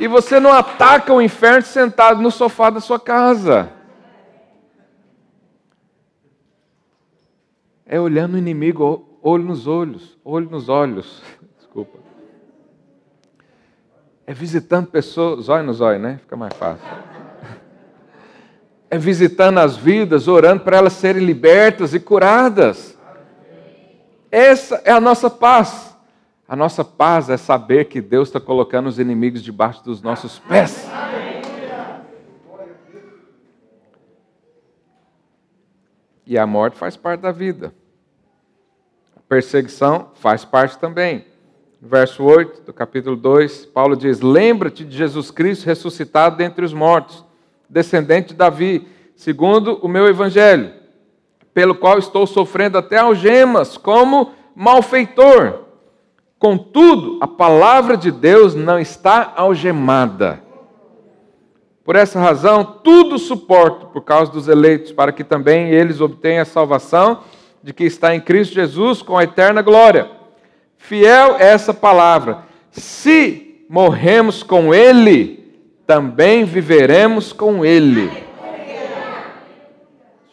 E 0.00 0.08
você 0.08 0.40
não 0.40 0.52
ataca 0.52 1.12
o 1.12 1.22
inferno 1.22 1.62
sentado 1.62 2.20
no 2.20 2.30
sofá 2.30 2.70
da 2.70 2.80
sua 2.80 2.98
casa. 2.98 3.77
É 7.88 7.98
olhando 7.98 8.34
o 8.34 8.38
inimigo 8.38 9.18
olho 9.22 9.42
nos 9.42 9.66
olhos, 9.66 10.18
olho 10.22 10.50
nos 10.50 10.68
olhos. 10.68 11.22
Desculpa. 11.56 11.98
É 14.26 14.34
visitando 14.34 14.88
pessoas, 14.88 15.46
zóio 15.46 15.64
no 15.64 15.72
zóio, 15.72 15.98
né? 15.98 16.18
Fica 16.20 16.36
mais 16.36 16.52
fácil. 16.54 16.86
É 18.90 18.96
visitando 18.96 19.58
as 19.58 19.76
vidas, 19.76 20.28
orando 20.28 20.64
para 20.64 20.78
elas 20.78 20.94
serem 20.94 21.22
libertas 21.22 21.92
e 21.92 22.00
curadas. 22.00 22.96
Essa 24.30 24.80
é 24.82 24.90
a 24.90 24.98
nossa 24.98 25.28
paz. 25.28 25.94
A 26.48 26.56
nossa 26.56 26.82
paz 26.82 27.28
é 27.28 27.36
saber 27.36 27.84
que 27.84 28.00
Deus 28.00 28.28
está 28.28 28.40
colocando 28.40 28.86
os 28.86 28.98
inimigos 28.98 29.42
debaixo 29.42 29.84
dos 29.84 30.00
nossos 30.00 30.38
pés. 30.38 30.88
E 36.28 36.36
a 36.36 36.46
morte 36.46 36.76
faz 36.76 36.94
parte 36.94 37.22
da 37.22 37.32
vida. 37.32 37.72
A 39.16 39.20
perseguição 39.26 40.10
faz 40.16 40.44
parte 40.44 40.78
também. 40.78 41.24
verso 41.80 42.22
8 42.22 42.66
do 42.66 42.72
capítulo 42.74 43.16
2, 43.16 43.64
Paulo 43.64 43.96
diz: 43.96 44.20
Lembra-te 44.20 44.84
de 44.84 44.94
Jesus 44.94 45.30
Cristo 45.30 45.64
ressuscitado 45.64 46.36
dentre 46.36 46.62
os 46.66 46.74
mortos, 46.74 47.24
descendente 47.66 48.28
de 48.28 48.34
Davi, 48.34 48.86
segundo 49.16 49.78
o 49.80 49.88
meu 49.88 50.06
evangelho, 50.06 50.70
pelo 51.54 51.74
qual 51.74 51.98
estou 51.98 52.26
sofrendo 52.26 52.76
até 52.76 52.98
algemas, 52.98 53.78
como 53.78 54.32
malfeitor. 54.54 55.60
Contudo, 56.38 57.18
a 57.22 57.26
palavra 57.26 57.96
de 57.96 58.10
Deus 58.10 58.54
não 58.54 58.78
está 58.78 59.32
algemada. 59.34 60.42
Por 61.88 61.96
essa 61.96 62.20
razão, 62.20 62.62
tudo 62.84 63.18
suporto 63.18 63.86
por 63.86 64.02
causa 64.02 64.30
dos 64.30 64.46
eleitos, 64.46 64.92
para 64.92 65.10
que 65.10 65.24
também 65.24 65.70
eles 65.70 66.02
obtenham 66.02 66.42
a 66.42 66.44
salvação 66.44 67.24
de 67.62 67.72
que 67.72 67.84
está 67.84 68.14
em 68.14 68.20
Cristo 68.20 68.52
Jesus 68.52 69.00
com 69.00 69.16
a 69.16 69.24
eterna 69.24 69.62
glória. 69.62 70.10
Fiel 70.76 71.36
é 71.38 71.46
essa 71.46 71.72
palavra. 71.72 72.40
Se 72.70 73.64
morremos 73.70 74.42
com 74.42 74.74
Ele, 74.74 75.62
também 75.86 76.44
viveremos 76.44 77.32
com 77.32 77.64
Ele. 77.64 78.08
Deixa 78.08 78.26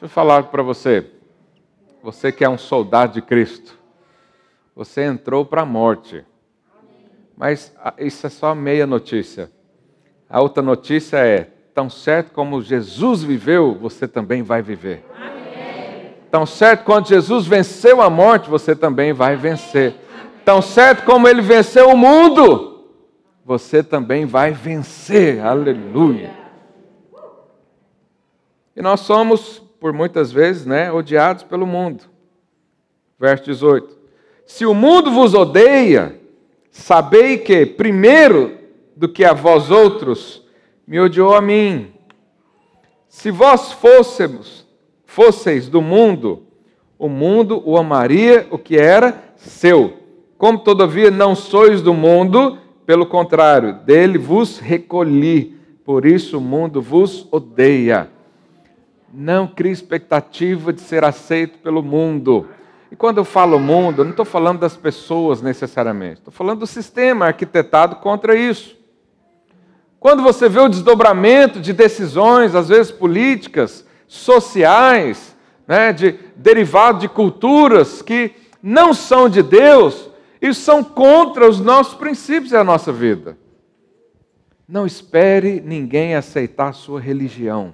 eu 0.02 0.10
falar 0.10 0.44
para 0.44 0.62
você. 0.62 1.10
Você 2.04 2.34
que 2.34 2.44
é 2.44 2.50
um 2.50 2.58
soldado 2.58 3.14
de 3.14 3.22
Cristo 3.22 3.80
você 4.76 5.04
entrou 5.04 5.46
para 5.46 5.62
a 5.62 5.66
morte. 5.66 6.26
Mas 7.38 7.74
ah, 7.78 7.94
isso 7.98 8.28
é 8.28 8.30
só 8.30 8.54
meia 8.54 8.86
notícia. 8.86 9.50
A 10.30 10.42
outra 10.42 10.64
notícia 10.64 11.18
é: 11.18 11.50
tão 11.74 11.90
certo 11.90 12.32
como 12.32 12.62
Jesus 12.62 13.24
viveu, 13.24 13.78
você 13.80 14.08
também 14.08 14.42
vai 14.42 14.62
viver. 14.62 15.06
Amém. 15.16 16.14
Tão 16.32 16.46
certo 16.46 16.84
quando 16.84 17.08
Jesus 17.08 17.46
venceu 17.46 18.02
a 18.02 18.10
morte, 18.10 18.50
você 18.50 18.76
também 18.76 19.14
vai 19.14 19.36
vencer. 19.36 19.96
Tão 20.44 20.62
certo 20.62 21.04
como 21.06 21.28
ele 21.28 21.42
venceu 21.42 21.90
o 21.90 21.98
mundo, 21.98 22.86
você 23.44 23.84
também 23.84 24.26
vai 24.26 24.52
vencer. 24.52 25.40
Aleluia. 25.40 26.32
E 28.76 28.82
nós 28.82 29.02
somos, 29.02 29.60
por 29.80 29.94
muitas 29.94 30.32
vezes, 30.32 30.66
né, 30.66 30.92
odiados 30.92 31.44
pelo 31.44 31.66
mundo. 31.66 32.04
Verso 33.18 33.46
18. 33.46 33.98
Se 34.46 34.66
o 34.66 34.74
mundo 34.74 35.10
vos 35.12 35.34
odeia, 35.34 36.20
sabei 36.70 37.38
que, 37.38 37.66
primeiro 37.66 38.65
do 38.96 39.10
que 39.10 39.26
a 39.26 39.34
vós 39.34 39.70
outros, 39.70 40.44
me 40.88 41.00
odiou 41.00 41.36
a 41.36 41.42
mim. 41.42 41.92
Se 43.08 43.32
vós 43.32 43.72
fôssemos, 43.72 44.66
fosseis 45.06 45.68
do 45.68 45.82
mundo, 45.82 46.44
o 46.98 47.10
mundo 47.10 47.62
o 47.66 47.78
amaria 47.78 48.48
o 48.52 48.58
que 48.58 48.78
era 48.78 49.24
seu. 49.36 49.98
Como 50.38 50.60
todavia 50.60 51.10
não 51.10 51.36
sois 51.36 51.82
do 51.82 51.94
mundo, 51.94 52.58
pelo 52.86 53.06
contrário, 53.06 53.74
dele 53.86 54.18
vos 54.18 54.60
recolhi, 54.60 55.58
por 55.84 56.06
isso 56.06 56.38
o 56.38 56.42
mundo 56.42 56.82
vos 56.82 57.28
odeia. 57.32 58.10
Não 59.14 59.48
crie 59.48 59.72
expectativa 59.72 60.74
de 60.74 60.82
ser 60.82 61.04
aceito 61.04 61.58
pelo 61.60 61.82
mundo. 61.82 62.48
E 62.92 62.96
quando 62.96 63.18
eu 63.18 63.26
falo 63.26 63.60
mundo, 63.60 64.00
eu 64.00 64.04
não 64.04 64.12
estou 64.12 64.26
falando 64.26 64.60
das 64.60 64.78
pessoas 64.78 65.42
necessariamente, 65.42 66.20
estou 66.20 66.34
falando 66.34 66.60
do 66.60 66.68
sistema 66.68 67.28
arquitetado 67.28 67.98
contra 67.98 68.36
isso. 68.36 68.78
Quando 70.06 70.22
você 70.22 70.48
vê 70.48 70.60
o 70.60 70.70
desdobramento 70.70 71.60
de 71.60 71.74
decisões, 71.74 72.54
às 72.54 72.70
vezes 72.70 72.92
políticas, 72.92 73.84
sociais, 74.08 75.36
né, 75.68 75.92
de, 75.92 76.20
derivado 76.36 77.00
de 77.00 77.10
culturas 77.10 78.04
que 78.04 78.36
não 78.62 78.94
são 78.94 79.28
de 79.28 79.42
Deus, 79.42 80.12
e 80.40 80.54
são 80.54 80.84
contra 80.84 81.50
os 81.50 81.60
nossos 81.60 81.96
princípios 81.96 82.52
e 82.52 82.56
a 82.56 82.64
nossa 82.64 82.94
vida. 82.94 83.36
Não 84.68 84.86
espere 84.86 85.60
ninguém 85.60 86.14
aceitar 86.14 86.70
a 86.70 86.74
sua 86.74 87.02
religião. 87.02 87.74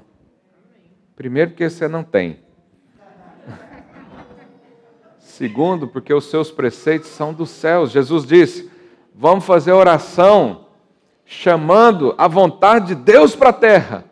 Primeiro, 1.17 1.51
porque 1.51 1.69
você 1.69 1.85
não 1.85 2.01
tem. 2.01 2.39
Segundo, 5.19 5.85
porque 5.85 6.13
os 6.13 6.29
seus 6.29 6.49
preceitos 6.49 7.09
são 7.09 7.33
dos 7.33 7.49
céus. 7.49 7.91
Jesus 7.91 8.25
disse: 8.25 8.71
vamos 9.13 9.43
fazer 9.43 9.73
oração 9.73 10.70
chamando 11.31 12.13
a 12.17 12.27
vontade 12.27 12.87
de 12.87 12.95
Deus 12.95 13.37
para 13.37 13.51
a 13.51 13.53
terra. 13.53 14.03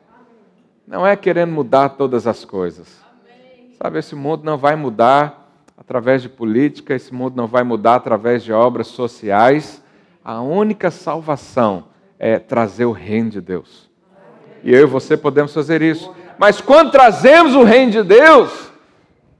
Não 0.87 1.05
é 1.05 1.17
querendo 1.17 1.51
mudar 1.51 1.89
todas 1.89 2.25
as 2.25 2.45
coisas. 2.45 2.87
Sabe, 3.77 3.99
esse 3.99 4.15
mundo 4.15 4.45
não 4.45 4.57
vai 4.57 4.77
mudar 4.77 5.51
através 5.77 6.21
de 6.21 6.29
política, 6.29 6.95
esse 6.95 7.13
mundo 7.13 7.35
não 7.35 7.45
vai 7.45 7.61
mudar 7.61 7.95
através 7.95 8.41
de 8.41 8.53
obras 8.53 8.87
sociais. 8.87 9.83
A 10.23 10.39
única 10.39 10.89
salvação 10.89 11.85
é 12.17 12.39
trazer 12.39 12.85
o 12.85 12.93
reino 12.93 13.31
de 13.31 13.41
Deus. 13.41 13.89
E 14.63 14.73
eu 14.73 14.83
e 14.83 14.85
você 14.85 15.17
podemos 15.17 15.53
fazer 15.53 15.81
isso. 15.81 16.15
Mas 16.37 16.61
quando 16.61 16.89
trazemos 16.89 17.53
o 17.53 17.63
reino 17.63 17.91
de 17.91 18.01
Deus, 18.01 18.71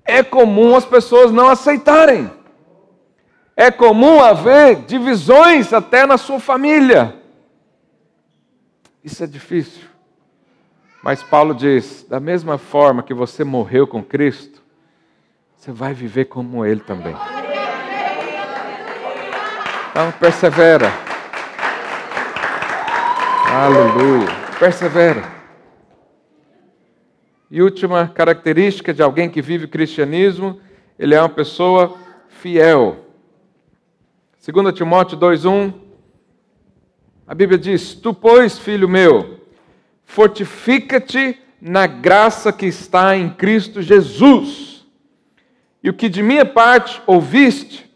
é 0.04 0.22
comum 0.22 0.76
as 0.76 0.86
pessoas 0.86 1.32
não 1.32 1.48
aceitarem. 1.48 2.30
É 3.56 3.72
comum 3.72 4.22
haver 4.22 4.82
divisões 4.82 5.72
até 5.72 6.06
na 6.06 6.18
sua 6.18 6.42
família. 6.42 7.19
Isso 9.04 9.24
é 9.24 9.28
difícil. 9.28 9.84
Mas 11.04 11.24
Paulo 11.24 11.54
diz: 11.54 12.06
da 12.10 12.20
mesma 12.20 12.58
forma 12.58 13.04
que 13.04 13.14
você 13.14 13.44
morreu 13.44 13.88
com 13.88 14.04
Cristo, 14.04 14.62
você 15.56 15.72
vai 15.72 15.94
viver 15.94 16.26
como 16.26 16.66
Ele 16.66 16.82
também. 16.82 17.16
Então, 19.92 20.12
persevera. 20.20 20.92
Aleluia. 23.52 24.28
Persevera. 24.60 25.24
E 27.52 27.62
última 27.64 28.08
característica 28.08 28.94
de 28.94 29.02
alguém 29.02 29.30
que 29.30 29.42
vive 29.42 29.66
o 29.66 29.70
cristianismo, 29.70 30.62
ele 31.00 31.16
é 31.16 31.20
uma 31.20 31.30
pessoa 31.30 31.98
fiel. 32.28 33.06
2 34.46 34.74
Timóteo 34.74 35.18
2,1, 35.18 35.74
a 37.30 37.36
Bíblia 37.36 37.60
diz: 37.60 37.94
Tu, 37.94 38.12
pois, 38.12 38.58
filho 38.58 38.90
meu, 38.90 39.42
fortifica-te 40.04 41.40
na 41.62 41.86
graça 41.86 42.52
que 42.52 42.66
está 42.66 43.16
em 43.16 43.30
Cristo 43.30 43.84
Jesus. 43.84 44.84
E 45.84 45.92
o 45.92 45.94
que 45.94 46.10
de 46.10 46.24
minha 46.24 46.44
parte 46.44 47.00
ouviste, 47.06 47.88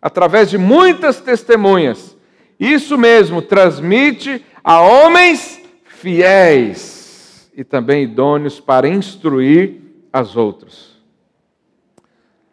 através 0.00 0.48
de 0.48 0.56
muitas 0.56 1.20
testemunhas, 1.20 2.16
isso 2.58 2.96
mesmo 2.96 3.42
transmite 3.42 4.42
a 4.64 4.80
homens 4.80 5.60
fiéis 5.84 7.50
e 7.54 7.62
também 7.62 8.04
idôneos 8.04 8.60
para 8.60 8.88
instruir 8.88 9.82
as 10.10 10.36
outros. 10.36 10.98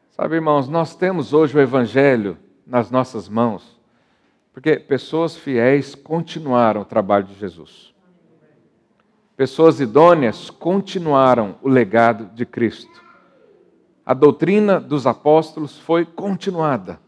Sabe, 0.09 0.35
irmãos, 0.35 0.67
nós 0.67 0.93
temos 0.93 1.31
hoje 1.31 1.55
o 1.55 1.61
Evangelho 1.61 2.37
nas 2.67 2.91
nossas 2.91 3.29
mãos, 3.29 3.79
porque 4.53 4.77
pessoas 4.77 5.35
fiéis 5.35 5.95
continuaram 5.95 6.81
o 6.81 6.85
trabalho 6.85 7.25
de 7.25 7.35
Jesus. 7.35 7.93
Pessoas 9.35 9.79
idôneas 9.79 10.49
continuaram 10.49 11.55
o 11.61 11.69
legado 11.69 12.25
de 12.35 12.45
Cristo. 12.45 13.01
A 14.05 14.13
doutrina 14.13 14.79
dos 14.79 15.07
apóstolos 15.07 15.79
foi 15.79 16.05
continuada. 16.05 16.99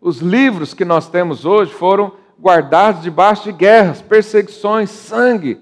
Os 0.00 0.20
livros 0.20 0.74
que 0.74 0.84
nós 0.84 1.08
temos 1.08 1.44
hoje 1.44 1.72
foram 1.72 2.16
guardados 2.40 3.02
debaixo 3.02 3.44
de 3.44 3.52
guerras, 3.52 4.02
perseguições, 4.02 4.90
sangue. 4.90 5.60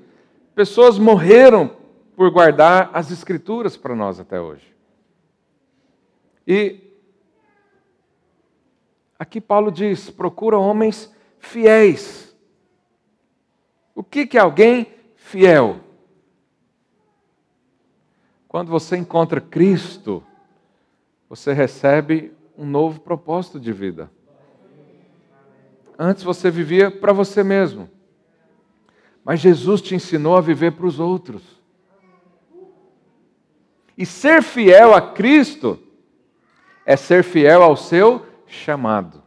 Pessoas 0.54 0.98
morreram 0.98 1.70
por 2.16 2.30
guardar 2.30 2.90
as 2.94 3.10
Escrituras 3.10 3.76
para 3.76 3.94
nós 3.94 4.20
até 4.20 4.40
hoje. 4.40 4.64
E 6.46 6.89
aqui 9.20 9.38
Paulo 9.38 9.70
diz: 9.70 10.08
procura 10.08 10.58
homens 10.58 11.14
fiéis. 11.38 12.34
O 13.94 14.02
que, 14.02 14.26
é 14.38 14.40
alguém 14.40 14.94
fiel? 15.14 15.80
Quando 18.48 18.68
você 18.68 18.96
encontra 18.96 19.40
Cristo, 19.40 20.24
você 21.28 21.52
recebe 21.52 22.32
um 22.56 22.64
novo 22.64 23.00
propósito 23.00 23.60
de 23.60 23.72
vida. 23.72 24.10
Antes 25.98 26.22
você 26.22 26.50
vivia 26.50 26.90
para 26.90 27.12
você 27.12 27.44
mesmo. 27.44 27.90
Mas 29.22 29.40
Jesus 29.40 29.82
te 29.82 29.94
ensinou 29.94 30.34
a 30.34 30.40
viver 30.40 30.72
para 30.72 30.86
os 30.86 30.98
outros. 30.98 31.42
E 33.98 34.06
ser 34.06 34.42
fiel 34.42 34.94
a 34.94 35.12
Cristo 35.12 35.78
é 36.86 36.96
ser 36.96 37.22
fiel 37.22 37.62
ao 37.62 37.76
seu 37.76 38.29
chamado. 38.50 39.22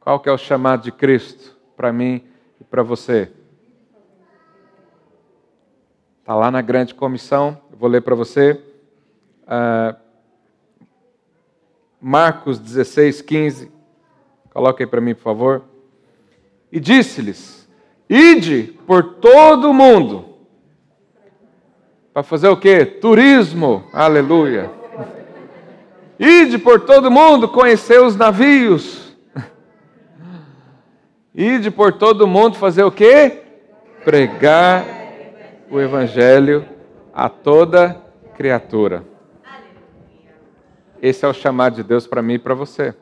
Qual 0.00 0.20
que 0.20 0.28
é 0.28 0.32
o 0.32 0.38
chamado 0.38 0.82
de 0.82 0.92
Cristo 0.92 1.56
para 1.76 1.92
mim 1.92 2.24
e 2.60 2.64
para 2.64 2.82
você? 2.82 3.30
Está 6.20 6.34
lá 6.34 6.50
na 6.50 6.60
grande 6.60 6.94
comissão, 6.94 7.60
eu 7.70 7.76
vou 7.76 7.88
ler 7.88 8.02
para 8.02 8.14
você. 8.14 8.60
Uh, 9.42 9.96
Marcos 12.00 12.58
16, 12.58 13.22
15. 13.22 13.70
Coloque 14.50 14.82
aí 14.82 14.86
para 14.88 15.00
mim, 15.00 15.14
por 15.14 15.22
favor. 15.22 15.64
E 16.72 16.80
disse-lhes: 16.80 17.68
Ide 18.08 18.78
por 18.86 19.14
todo 19.14 19.70
o 19.70 19.74
mundo. 19.74 20.24
Para 22.12 22.22
fazer 22.22 22.48
o 22.48 22.56
quê? 22.56 22.86
Turismo. 22.86 23.84
Aleluia. 23.92 24.70
Ide 26.18 26.58
por 26.58 26.80
todo 26.80 27.10
mundo 27.10 27.48
conhecer 27.48 28.00
os 28.00 28.16
navios. 28.16 29.14
Ide 31.34 31.70
por 31.70 31.92
todo 31.92 32.26
mundo 32.26 32.56
fazer 32.56 32.82
o 32.82 32.90
quê? 32.90 33.42
Pregar 34.04 34.84
o 35.70 35.78
evangelho 35.78 36.64
a 37.12 37.28
toda 37.28 38.00
criatura. 38.34 39.04
Esse 41.02 41.26
é 41.26 41.28
o 41.28 41.34
chamado 41.34 41.76
de 41.76 41.82
Deus 41.82 42.06
para 42.06 42.22
mim 42.22 42.34
e 42.34 42.38
para 42.38 42.54
você. 42.54 42.94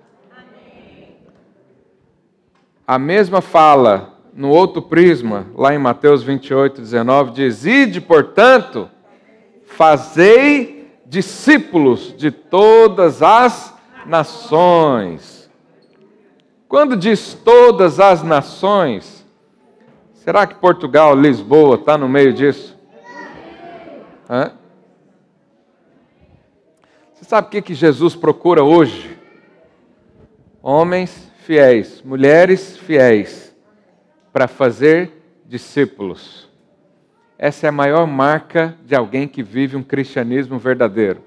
A 2.86 2.98
mesma 2.98 3.40
fala 3.40 4.18
no 4.34 4.50
outro 4.50 4.82
prisma, 4.82 5.46
lá 5.54 5.72
em 5.72 5.78
Mateus 5.78 6.24
28, 6.24 6.80
19, 6.80 7.30
diz: 7.30 7.64
Ide, 7.64 8.00
portanto, 8.00 8.90
fazei 9.64 10.73
discípulos 11.06 12.14
de 12.16 12.30
todas 12.30 13.22
as 13.22 13.74
nações. 14.06 15.50
Quando 16.68 16.96
diz 16.96 17.34
todas 17.34 18.00
as 18.00 18.22
nações, 18.22 19.24
será 20.14 20.46
que 20.46 20.54
Portugal, 20.56 21.14
Lisboa, 21.14 21.76
está 21.76 21.96
no 21.96 22.08
meio 22.08 22.32
disso? 22.32 22.76
Hã? 24.28 24.52
Você 27.12 27.24
sabe 27.24 27.46
o 27.46 27.50
que, 27.50 27.62
que 27.62 27.74
Jesus 27.74 28.16
procura 28.16 28.62
hoje? 28.62 29.18
Homens 30.62 31.30
fiéis, 31.44 32.02
mulheres 32.02 32.76
fiéis, 32.76 33.54
para 34.32 34.48
fazer 34.48 35.12
discípulos. 35.46 36.43
Essa 37.38 37.66
é 37.66 37.68
a 37.68 37.72
maior 37.72 38.06
marca 38.06 38.76
de 38.84 38.94
alguém 38.94 39.26
que 39.26 39.42
vive 39.42 39.76
um 39.76 39.82
cristianismo 39.82 40.58
verdadeiro. 40.58 41.20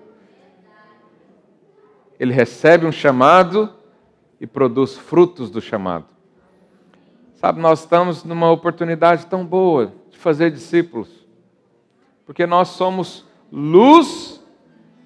Ele 2.19 2.33
recebe 2.33 2.85
um 2.85 2.91
chamado 2.91 3.73
e 4.39 4.47
produz 4.47 4.97
frutos 4.97 5.49
do 5.49 5.61
chamado. 5.61 6.05
Sabe, 7.35 7.59
nós 7.59 7.81
estamos 7.81 8.23
numa 8.23 8.49
oportunidade 8.49 9.27
tão 9.27 9.45
boa 9.45 9.93
de 10.09 10.17
fazer 10.17 10.49
discípulos, 10.49 11.09
porque 12.25 12.47
nós 12.47 12.69
somos 12.69 13.25
luz 13.51 14.43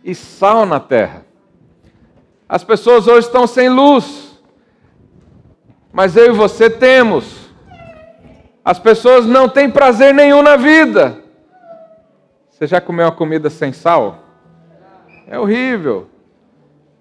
e 0.04 0.16
sal 0.16 0.66
na 0.66 0.80
terra. 0.80 1.26
As 2.48 2.64
pessoas 2.64 3.08
hoje 3.08 3.28
estão 3.28 3.46
sem 3.46 3.70
luz, 3.70 4.42
mas 5.92 6.16
eu 6.16 6.28
e 6.28 6.38
você 6.38 6.70
temos. 6.70 7.41
As 8.64 8.80
pessoas 8.80 9.26
não 9.26 9.50
têm 9.50 9.70
prazer 9.70 10.14
nenhum 10.14 10.42
na 10.42 10.56
vida. 10.56 11.18
Você 12.50 12.68
já 12.68 12.80
comeu 12.80 13.06
uma 13.06 13.12
comida 13.12 13.50
sem 13.50 13.74
sal? 13.74 14.20
É 15.28 15.40
horrível. 15.40 16.08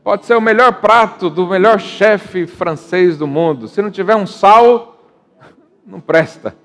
Pode 0.03 0.25
ser 0.25 0.35
o 0.35 0.41
melhor 0.41 0.81
prato 0.81 1.29
do 1.29 1.47
melhor 1.47 1.79
chefe 1.79 2.47
francês 2.47 3.19
do 3.19 3.27
mundo. 3.27 3.69
Se 3.69 3.83
não 3.83 3.91
tiver 3.91 4.17
um 4.17 4.27
sal, 4.27 5.05
não 5.87 6.01
presta. 6.01 6.57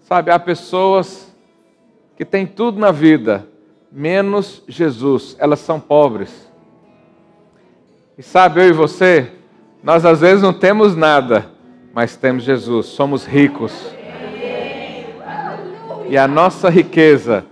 Sabe, 0.00 0.32
há 0.32 0.38
pessoas 0.38 1.32
que 2.16 2.24
têm 2.24 2.44
tudo 2.44 2.80
na 2.80 2.90
vida, 2.90 3.46
menos 3.90 4.64
Jesus. 4.66 5.36
Elas 5.38 5.60
são 5.60 5.78
pobres. 5.78 6.50
E 8.18 8.22
sabe, 8.22 8.60
eu 8.60 8.68
e 8.68 8.72
você, 8.72 9.30
nós 9.80 10.04
às 10.04 10.20
vezes 10.20 10.42
não 10.42 10.52
temos 10.52 10.96
nada, 10.96 11.51
mas 11.92 12.16
temos 12.16 12.42
Jesus, 12.42 12.86
somos 12.86 13.26
ricos. 13.26 13.72
E 16.08 16.16
a 16.16 16.26
nossa 16.26 16.68
riqueza 16.68 17.44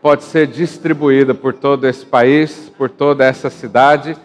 pode 0.00 0.24
ser 0.24 0.46
distribuída 0.46 1.34
por 1.34 1.52
todo 1.52 1.86
esse 1.86 2.06
país, 2.06 2.72
por 2.76 2.88
toda 2.88 3.24
essa 3.24 3.50
cidade, 3.50 4.16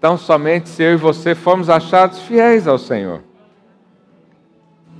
tão 0.00 0.16
somente 0.16 0.68
se 0.68 0.82
eu 0.82 0.92
e 0.92 0.96
você 0.96 1.34
formos 1.34 1.68
achados 1.68 2.20
fiéis 2.20 2.66
ao 2.66 2.78
Senhor. 2.78 3.22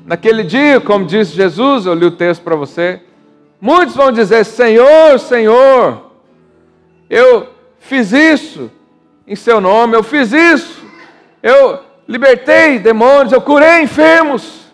Naquele 0.05 0.43
dia, 0.43 0.81
como 0.81 1.07
disse 1.07 1.33
Jesus, 1.33 1.87
eu 1.87 1.95
li 1.95 2.05
o 2.05 2.11
texto 2.11 2.43
para 2.43 2.57
você, 2.57 3.03
muitos 3.61 3.95
vão 3.95 4.11
dizer: 4.13 4.45
Senhor, 4.45 5.19
Senhor, 5.19 6.11
eu 7.09 7.49
fiz 7.79 8.13
isso 8.13 8.71
em 9.27 9.37
seu 9.37 9.61
nome, 9.61 9.97
eu 9.97 10.03
fiz 10.03 10.33
isso, 10.33 10.85
eu 11.43 11.90
libertei 12.11 12.81
demônios, 12.81 13.33
eu 13.33 13.41
curei 13.41 13.83
enfermos. 13.83 14.69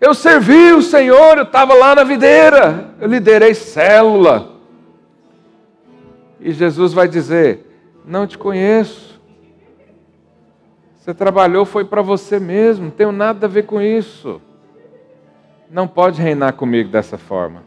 Eu 0.00 0.12
servi 0.12 0.72
o 0.72 0.82
Senhor, 0.82 1.38
eu 1.38 1.44
estava 1.44 1.72
lá 1.72 1.94
na 1.94 2.02
videira, 2.02 2.92
eu 3.00 3.06
liderei 3.06 3.54
célula. 3.54 4.50
E 6.40 6.50
Jesus 6.50 6.92
vai 6.92 7.06
dizer: 7.06 7.64
Não 8.04 8.26
te 8.26 8.36
conheço. 8.36 9.20
Você 10.96 11.14
trabalhou, 11.14 11.64
foi 11.64 11.84
para 11.84 12.02
você 12.02 12.40
mesmo, 12.40 12.86
não 12.86 12.90
tenho 12.90 13.12
nada 13.12 13.46
a 13.46 13.48
ver 13.48 13.66
com 13.66 13.80
isso. 13.80 14.42
Não 15.70 15.86
pode 15.86 16.20
reinar 16.20 16.54
comigo 16.54 16.90
dessa 16.90 17.16
forma. 17.16 17.62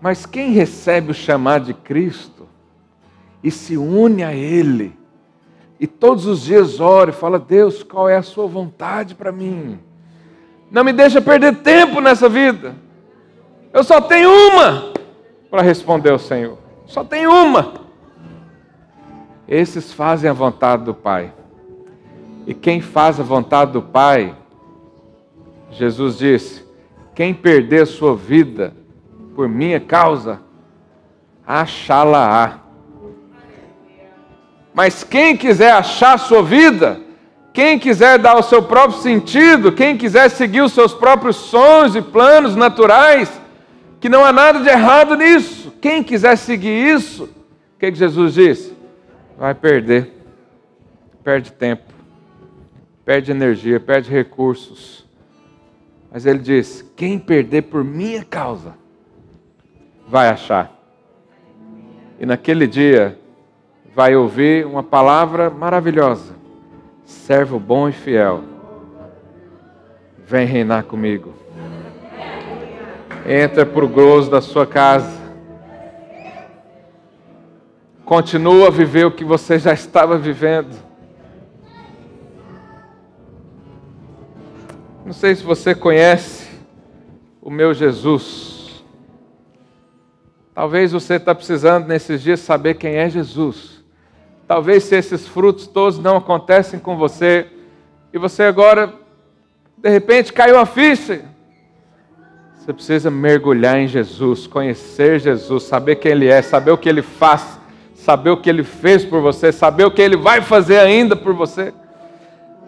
Mas 0.00 0.26
quem 0.26 0.50
recebe 0.52 1.12
o 1.12 1.14
chamado 1.14 1.66
de 1.66 1.74
Cristo, 1.74 2.51
e 3.42 3.50
se 3.50 3.76
une 3.76 4.22
a 4.22 4.34
Ele. 4.34 4.96
E 5.80 5.86
todos 5.86 6.26
os 6.26 6.42
dias 6.42 6.80
ora 6.80 7.10
e 7.10 7.14
fala: 7.14 7.38
Deus, 7.38 7.82
qual 7.82 8.08
é 8.08 8.16
a 8.16 8.22
Sua 8.22 8.46
vontade 8.46 9.14
para 9.14 9.32
mim? 9.32 9.78
Não 10.70 10.84
me 10.84 10.92
deixa 10.92 11.20
perder 11.20 11.56
tempo 11.56 12.00
nessa 12.00 12.28
vida. 12.28 12.74
Eu 13.72 13.84
só 13.84 14.00
tenho 14.00 14.30
uma 14.30 14.92
para 15.50 15.62
responder 15.62 16.10
ao 16.10 16.18
Senhor. 16.18 16.56
Só 16.86 17.04
tenho 17.04 17.30
uma. 17.30 17.74
Esses 19.46 19.92
fazem 19.92 20.30
a 20.30 20.32
vontade 20.32 20.84
do 20.84 20.94
Pai. 20.94 21.32
E 22.46 22.54
quem 22.54 22.80
faz 22.80 23.20
a 23.20 23.22
vontade 23.22 23.72
do 23.72 23.82
Pai, 23.82 24.34
Jesus 25.70 26.16
disse: 26.18 26.64
quem 27.14 27.34
perder 27.34 27.86
sua 27.86 28.16
vida 28.16 28.72
por 29.34 29.48
minha 29.48 29.78
causa, 29.78 30.40
achá-la-á. 31.46 32.61
Mas 34.74 35.04
quem 35.04 35.36
quiser 35.36 35.72
achar 35.72 36.18
sua 36.18 36.42
vida, 36.42 37.00
Quem 37.52 37.78
quiser 37.78 38.18
dar 38.18 38.36
o 38.36 38.42
seu 38.42 38.62
próprio 38.62 38.98
sentido, 39.00 39.72
quem 39.72 39.96
quiser 39.96 40.30
seguir 40.30 40.62
os 40.62 40.72
seus 40.72 40.94
próprios 40.94 41.36
sonhos 41.36 41.94
e 41.94 42.00
planos 42.00 42.56
naturais, 42.56 43.30
que 44.00 44.08
não 44.08 44.24
há 44.24 44.32
nada 44.32 44.60
de 44.60 44.68
errado 44.68 45.14
nisso. 45.16 45.70
Quem 45.80 46.02
quiser 46.02 46.36
seguir 46.36 46.94
isso, 46.94 47.24
o 47.24 47.78
que, 47.78 47.92
que 47.92 47.98
Jesus 47.98 48.34
disse? 48.34 48.74
Vai 49.36 49.54
perder, 49.54 50.10
perde 51.22 51.52
tempo, 51.52 51.92
perde 53.04 53.30
energia, 53.30 53.78
perde 53.78 54.10
recursos. 54.10 55.06
Mas 56.10 56.24
ele 56.24 56.38
diz: 56.38 56.82
quem 56.96 57.18
perder 57.18 57.62
por 57.62 57.84
minha 57.84 58.24
causa, 58.24 58.74
vai 60.08 60.28
achar. 60.28 60.72
E 62.18 62.24
naquele 62.24 62.66
dia, 62.66 63.18
vai 63.94 64.16
ouvir 64.16 64.66
uma 64.66 64.82
palavra 64.82 65.50
maravilhosa 65.50 66.42
servo 67.12 67.58
bom 67.58 67.88
e 67.88 67.92
fiel, 67.92 68.42
vem 70.26 70.46
reinar 70.46 70.84
comigo. 70.84 71.32
Entra 73.26 73.64
para 73.64 73.84
o 73.84 73.88
gozo 73.88 74.30
da 74.30 74.40
sua 74.40 74.66
casa. 74.66 75.20
Continua 78.04 78.66
a 78.66 78.70
viver 78.70 79.06
o 79.06 79.12
que 79.12 79.24
você 79.24 79.58
já 79.58 79.72
estava 79.72 80.18
vivendo. 80.18 80.76
Não 85.04 85.12
sei 85.12 85.34
se 85.36 85.42
você 85.42 85.74
conhece 85.74 86.48
o 87.40 87.50
meu 87.50 87.72
Jesus. 87.72 88.84
Talvez 90.54 90.92
você 90.92 91.14
está 91.14 91.34
precisando 91.34 91.86
nesses 91.86 92.20
dias 92.20 92.40
saber 92.40 92.74
quem 92.74 92.96
é 92.96 93.08
Jesus. 93.08 93.71
Talvez 94.52 94.84
se 94.84 94.94
esses 94.94 95.26
frutos 95.26 95.66
todos 95.66 95.98
não 95.98 96.18
acontecem 96.18 96.78
com 96.78 96.94
você 96.94 97.46
e 98.12 98.18
você 98.18 98.42
agora, 98.42 98.92
de 99.78 99.88
repente, 99.88 100.30
caiu 100.30 100.58
a 100.58 100.66
ficha. 100.66 101.24
Você 102.54 102.70
precisa 102.70 103.10
mergulhar 103.10 103.78
em 103.78 103.88
Jesus, 103.88 104.46
conhecer 104.46 105.18
Jesus, 105.20 105.62
saber 105.62 105.96
quem 105.96 106.12
Ele 106.12 106.28
é, 106.28 106.42
saber 106.42 106.70
o 106.70 106.76
que 106.76 106.86
Ele 106.86 107.00
faz, 107.00 107.58
saber 107.94 108.28
o 108.28 108.36
que 108.36 108.50
Ele 108.50 108.62
fez 108.62 109.06
por 109.06 109.22
você, 109.22 109.50
saber 109.50 109.86
o 109.86 109.90
que 109.90 110.02
Ele 110.02 110.18
vai 110.18 110.42
fazer 110.42 110.80
ainda 110.80 111.16
por 111.16 111.32
você. 111.32 111.72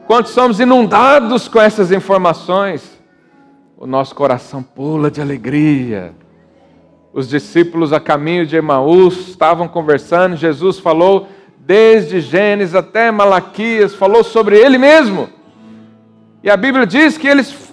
Quando 0.06 0.28
somos 0.28 0.60
inundados 0.60 1.48
com 1.48 1.60
essas 1.60 1.92
informações, 1.92 2.98
o 3.76 3.86
nosso 3.86 4.14
coração 4.14 4.62
pula 4.62 5.10
de 5.10 5.20
alegria. 5.20 6.14
Os 7.12 7.28
discípulos 7.28 7.92
a 7.92 8.00
caminho 8.00 8.46
de 8.46 8.56
Emaús 8.56 9.28
estavam 9.28 9.68
conversando, 9.68 10.34
Jesus 10.34 10.78
falou 10.78 11.28
desde 11.66 12.20
Gênesis 12.20 12.74
até 12.74 13.10
Malaquias, 13.10 13.94
falou 13.94 14.22
sobre 14.22 14.58
ele 14.58 14.76
mesmo. 14.76 15.28
E 16.42 16.50
a 16.50 16.56
Bíblia 16.56 16.86
diz 16.86 17.16
que 17.16 17.26
eles, 17.26 17.72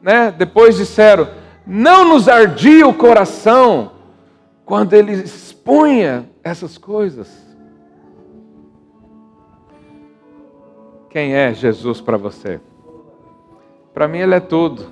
né, 0.00 0.32
depois 0.36 0.76
disseram: 0.76 1.28
Não 1.66 2.08
nos 2.08 2.28
ardia 2.28 2.86
o 2.86 2.94
coração 2.94 3.92
quando 4.64 4.94
ele 4.94 5.12
expunha 5.12 6.28
essas 6.42 6.78
coisas. 6.78 7.44
Quem 11.10 11.34
é 11.34 11.52
Jesus 11.52 12.00
para 12.00 12.16
você? 12.16 12.60
Para 13.92 14.06
mim, 14.06 14.18
ele 14.18 14.34
é 14.34 14.40
tudo. 14.40 14.86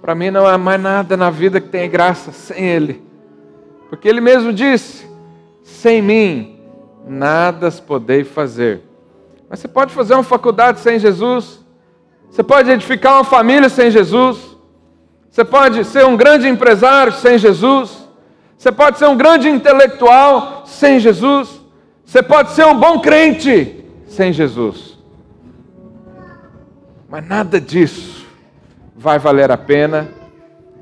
Para 0.00 0.14
mim, 0.14 0.30
não 0.30 0.46
há 0.46 0.56
mais 0.56 0.80
nada 0.80 1.16
na 1.16 1.30
vida 1.30 1.60
que 1.60 1.68
tenha 1.68 1.88
graça 1.88 2.30
sem 2.30 2.66
ele. 2.66 3.02
Porque 3.88 4.08
ele 4.08 4.20
mesmo 4.20 4.52
disse: 4.52 5.09
sem 5.80 6.02
mim, 6.02 6.60
nada 7.06 7.70
podei 7.70 8.22
fazer. 8.22 8.82
Mas 9.48 9.60
você 9.60 9.68
pode 9.68 9.94
fazer 9.94 10.12
uma 10.14 10.22
faculdade 10.22 10.78
sem 10.80 10.98
Jesus. 10.98 11.64
Você 12.30 12.42
pode 12.42 12.70
edificar 12.70 13.14
uma 13.14 13.24
família 13.24 13.68
sem 13.68 13.90
Jesus. 13.90 14.56
Você 15.30 15.42
pode 15.42 15.84
ser 15.84 16.04
um 16.04 16.16
grande 16.18 16.46
empresário 16.46 17.12
sem 17.14 17.38
Jesus. 17.38 18.06
Você 18.58 18.70
pode 18.70 18.98
ser 18.98 19.06
um 19.06 19.16
grande 19.16 19.48
intelectual 19.48 20.64
sem 20.66 21.00
Jesus. 21.00 21.60
Você 22.04 22.22
pode 22.22 22.50
ser 22.50 22.66
um 22.66 22.78
bom 22.78 23.00
crente 23.00 23.82
sem 24.06 24.34
Jesus. 24.34 24.98
Mas 27.08 27.26
nada 27.26 27.58
disso 27.58 28.26
vai 28.94 29.18
valer 29.18 29.50
a 29.50 29.56
pena 29.56 30.08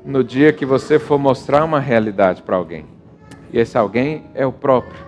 no 0.03 0.25
dia 0.25 0.51
que 0.51 0.65
você 0.65 0.99
for 0.99 1.17
mostrar 1.17 1.63
uma 1.63 1.79
realidade 1.79 2.41
para 2.41 2.57
alguém. 2.57 2.98
E 3.51 3.59
esse 3.59 3.77
alguém 3.77 4.25
é 4.35 4.45
o 4.45 4.51
próprio, 4.51 4.99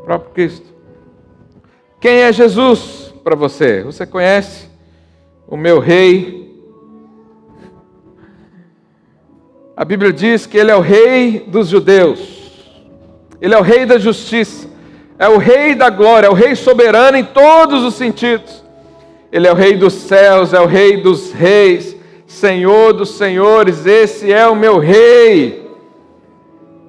o 0.00 0.04
próprio 0.04 0.32
Cristo. 0.32 0.66
Quem 2.00 2.22
é 2.22 2.32
Jesus 2.32 3.14
para 3.22 3.34
você? 3.34 3.82
Você 3.82 4.04
conhece 4.06 4.68
o 5.46 5.56
meu 5.56 5.78
rei? 5.78 6.42
A 9.76 9.84
Bíblia 9.84 10.12
diz 10.12 10.44
que 10.44 10.58
ele 10.58 10.70
é 10.70 10.76
o 10.76 10.80
rei 10.80 11.40
dos 11.40 11.68
judeus. 11.68 12.42
Ele 13.40 13.54
é 13.54 13.58
o 13.58 13.62
rei 13.62 13.86
da 13.86 13.98
justiça. 13.98 14.68
É 15.18 15.28
o 15.28 15.38
rei 15.38 15.74
da 15.74 15.88
glória, 15.88 16.26
é 16.26 16.30
o 16.30 16.34
rei 16.34 16.56
soberano 16.56 17.16
em 17.16 17.24
todos 17.24 17.84
os 17.84 17.94
sentidos. 17.94 18.62
Ele 19.30 19.46
é 19.46 19.52
o 19.52 19.54
rei 19.54 19.76
dos 19.76 19.94
céus, 19.94 20.52
é 20.52 20.60
o 20.60 20.66
rei 20.66 21.00
dos 21.00 21.32
reis, 21.32 21.96
Senhor 22.26 22.92
dos 22.92 23.10
senhores, 23.10 23.86
esse 23.86 24.32
é 24.32 24.46
o 24.48 24.56
meu 24.56 24.78
rei. 24.78 25.61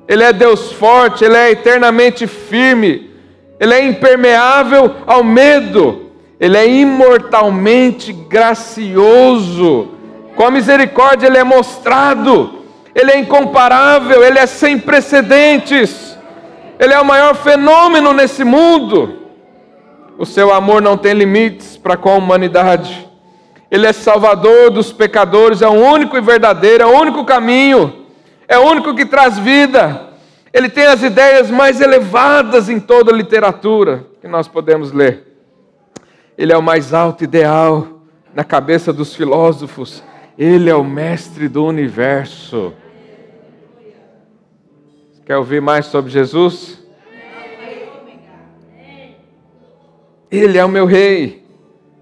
Ele 0.07 0.23
é 0.23 0.33
Deus 0.33 0.71
forte, 0.71 1.23
Ele 1.23 1.35
é 1.35 1.51
eternamente 1.51 2.27
firme, 2.27 3.09
Ele 3.59 3.73
é 3.73 3.85
impermeável 3.85 4.95
ao 5.07 5.23
medo, 5.23 6.11
Ele 6.39 6.57
é 6.57 6.67
imortalmente 6.67 8.11
gracioso. 8.11 9.89
Com 10.35 10.45
a 10.45 10.51
misericórdia 10.51 11.27
Ele 11.27 11.37
é 11.37 11.43
mostrado, 11.43 12.63
Ele 12.93 13.11
é 13.11 13.19
incomparável, 13.19 14.23
Ele 14.23 14.39
é 14.39 14.45
sem 14.45 14.77
precedentes, 14.77 16.17
Ele 16.79 16.93
é 16.93 16.99
o 16.99 17.05
maior 17.05 17.35
fenômeno 17.35 18.13
nesse 18.13 18.43
mundo. 18.43 19.19
O 20.17 20.25
seu 20.25 20.53
amor 20.53 20.81
não 20.81 20.97
tem 20.97 21.13
limites 21.13 21.77
para 21.77 21.97
com 21.97 22.09
a 22.09 22.15
humanidade. 22.15 23.09
Ele 23.71 23.87
é 23.87 23.93
salvador 23.93 24.69
dos 24.69 24.91
pecadores, 24.91 25.63
é 25.63 25.67
o 25.67 25.71
único 25.71 26.15
e 26.15 26.21
verdadeiro, 26.21 26.83
é 26.83 26.85
o 26.85 26.99
único 26.99 27.25
caminho 27.25 28.02
é 28.53 28.59
o 28.59 28.69
único 28.69 28.95
que 28.95 29.05
traz 29.05 29.37
vida. 29.37 30.13
Ele 30.53 30.69
tem 30.69 30.85
as 30.85 31.01
ideias 31.01 31.49
mais 31.49 31.81
elevadas 31.81 32.69
em 32.69 32.79
toda 32.79 33.11
a 33.11 33.15
literatura 33.15 34.05
que 34.21 34.27
nós 34.27 34.47
podemos 34.47 34.91
ler. 34.91 35.27
Ele 36.37 36.53
é 36.53 36.57
o 36.57 36.61
mais 36.61 36.93
alto 36.93 37.23
ideal 37.23 38.01
na 38.33 38.43
cabeça 38.43 38.93
dos 38.93 39.15
filósofos. 39.15 40.03
Ele 40.37 40.69
é 40.69 40.75
o 40.75 40.83
mestre 40.83 41.47
do 41.47 41.65
universo. 41.65 42.73
Quer 45.25 45.37
ouvir 45.37 45.61
mais 45.61 45.87
sobre 45.87 46.11
Jesus? 46.11 46.83
Ele 50.29 50.57
é 50.57 50.65
o 50.65 50.69
meu 50.69 50.85
rei. 50.85 51.43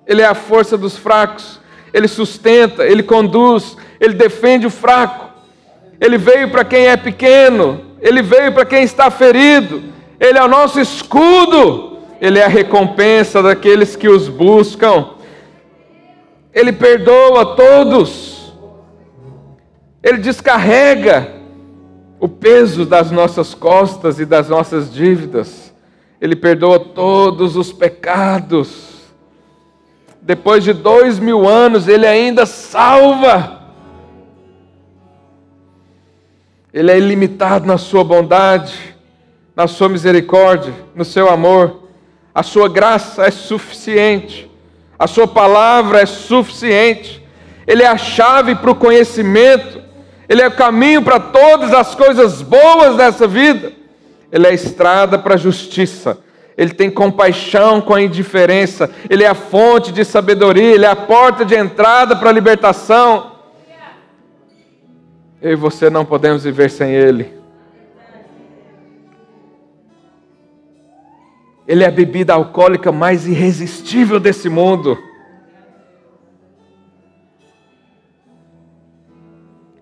Ele 0.06 0.22
é 0.22 0.26
a 0.26 0.36
força 0.36 0.78
dos 0.78 0.98
fracos. 0.98 1.62
Ele 1.94 2.08
sustenta, 2.08 2.86
ele 2.86 3.04
conduz, 3.04 3.78
ele 4.00 4.14
defende 4.14 4.66
o 4.66 4.70
fraco. 4.70 5.31
Ele 6.02 6.18
veio 6.18 6.50
para 6.50 6.66
quem 6.66 6.88
é 6.88 6.98
pequeno, 6.98 7.80
ele 8.02 8.24
veio 8.24 8.52
para 8.52 8.66
quem 8.66 8.82
está 8.82 9.12
ferido, 9.12 9.84
ele 10.20 10.40
é 10.40 10.44
o 10.44 10.48
nosso 10.48 10.80
escudo, 10.80 12.00
ele 12.20 12.40
é 12.40 12.46
a 12.46 12.48
recompensa 12.48 13.44
daqueles 13.44 13.96
que 13.96 14.10
os 14.10 14.28
buscam. 14.28 15.10
Ele 16.52 16.74
perdoa 16.74 17.56
todos, 17.56 18.52
ele 20.02 20.18
descarrega 20.18 21.34
o 22.20 22.28
peso 22.28 22.84
das 22.84 23.12
nossas 23.12 23.54
costas 23.54 24.20
e 24.20 24.26
das 24.26 24.50
nossas 24.50 24.92
dívidas, 24.92 25.72
ele 26.20 26.36
perdoa 26.36 26.80
todos 26.80 27.56
os 27.56 27.72
pecados. 27.72 28.90
Depois 30.20 30.64
de 30.64 30.74
dois 30.74 31.20
mil 31.20 31.48
anos, 31.48 31.88
ele 31.88 32.08
ainda 32.08 32.48
salva. 32.48 33.61
Ele 36.74 36.90
é 36.90 36.98
ilimitado 36.98 37.66
na 37.66 37.78
sua 37.78 38.04
bondade, 38.04 38.96
na 39.56 39.68
sua 39.68 39.90
misericórdia, 39.90 40.74
no 40.96 41.04
seu 41.04 41.30
amor. 41.30 41.82
A 42.34 42.44
sua 42.44 42.70
graça 42.70 43.26
é 43.26 43.32
suficiente. 43.32 44.50
A 44.98 45.06
sua 45.06 45.28
palavra 45.28 46.02
é 46.02 46.06
suficiente. 46.06 47.22
Ele 47.68 47.84
é 47.84 47.88
a 47.88 47.98
chave 47.98 48.56
para 48.56 48.72
o 48.72 48.76
conhecimento. 48.76 49.82
Ele 50.30 50.42
é 50.42 50.48
o 50.48 50.56
caminho 50.56 51.02
para 51.02 51.20
todas 51.20 51.74
as 51.74 51.94
coisas 51.94 52.42
boas 52.42 52.96
dessa 52.96 53.28
vida. 53.28 53.74
Ele 54.32 54.48
é 54.48 54.52
a 54.52 54.54
estrada 54.54 55.20
para 55.20 55.34
a 55.34 55.38
justiça. 55.38 56.20
Ele 56.58 56.74
tem 56.74 56.90
compaixão 56.90 57.82
com 57.82 57.94
a 57.94 58.02
indiferença. 58.02 58.90
Ele 59.10 59.26
é 59.26 59.28
a 59.28 59.36
fonte 59.36 59.92
de 59.92 60.06
sabedoria. 60.06 60.74
Ele 60.74 60.86
é 60.86 60.90
a 60.90 60.96
porta 60.96 61.44
de 61.44 61.56
entrada 61.56 62.16
para 62.16 62.30
a 62.30 62.34
libertação. 62.34 63.31
Eu 65.42 65.54
e 65.54 65.56
você 65.56 65.90
não 65.90 66.06
podemos 66.06 66.44
viver 66.44 66.70
sem 66.70 66.92
Ele. 66.92 67.42
Ele 71.68 71.84
é 71.84 71.88
a 71.88 71.92
bebida 71.92 72.34
alcoólica 72.34 72.92
mais 72.92 73.26
irresistível 73.28 74.20
desse 74.20 74.50
mundo. 74.50 75.02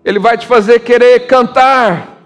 Ele 0.02 0.18
vai 0.18 0.38
te 0.38 0.46
fazer 0.46 0.80
querer 0.80 1.26
cantar. 1.26 2.16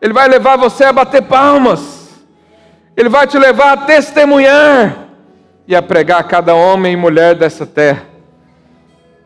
Ele 0.00 0.12
vai 0.12 0.26
levar 0.26 0.56
você 0.56 0.84
a 0.84 0.92
bater 0.92 1.22
palmas. 1.22 2.20
Ele 2.96 3.08
vai 3.08 3.28
te 3.28 3.38
levar 3.38 3.72
a 3.74 3.76
testemunhar 3.76 5.08
e 5.68 5.76
a 5.76 5.82
pregar 5.82 6.20
a 6.20 6.24
cada 6.24 6.52
homem 6.52 6.94
e 6.94 6.96
mulher 6.96 7.36
dessa 7.36 7.64
terra. 7.64 8.17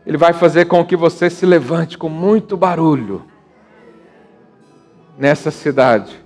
Ele 0.05 0.17
vai 0.17 0.33
fazer 0.33 0.67
com 0.67 0.85
que 0.85 0.97
você 0.97 1.31
se 1.31 1.47
levante 1.47 1.97
com 1.97 2.09
muito 2.09 2.57
barulho 2.57 3.25
nessa 5.17 5.51
cidade 5.51 6.21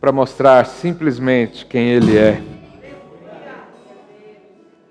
para 0.00 0.10
mostrar 0.10 0.66
simplesmente 0.66 1.64
quem 1.64 1.88
Ele 1.88 2.16
é. 2.18 2.42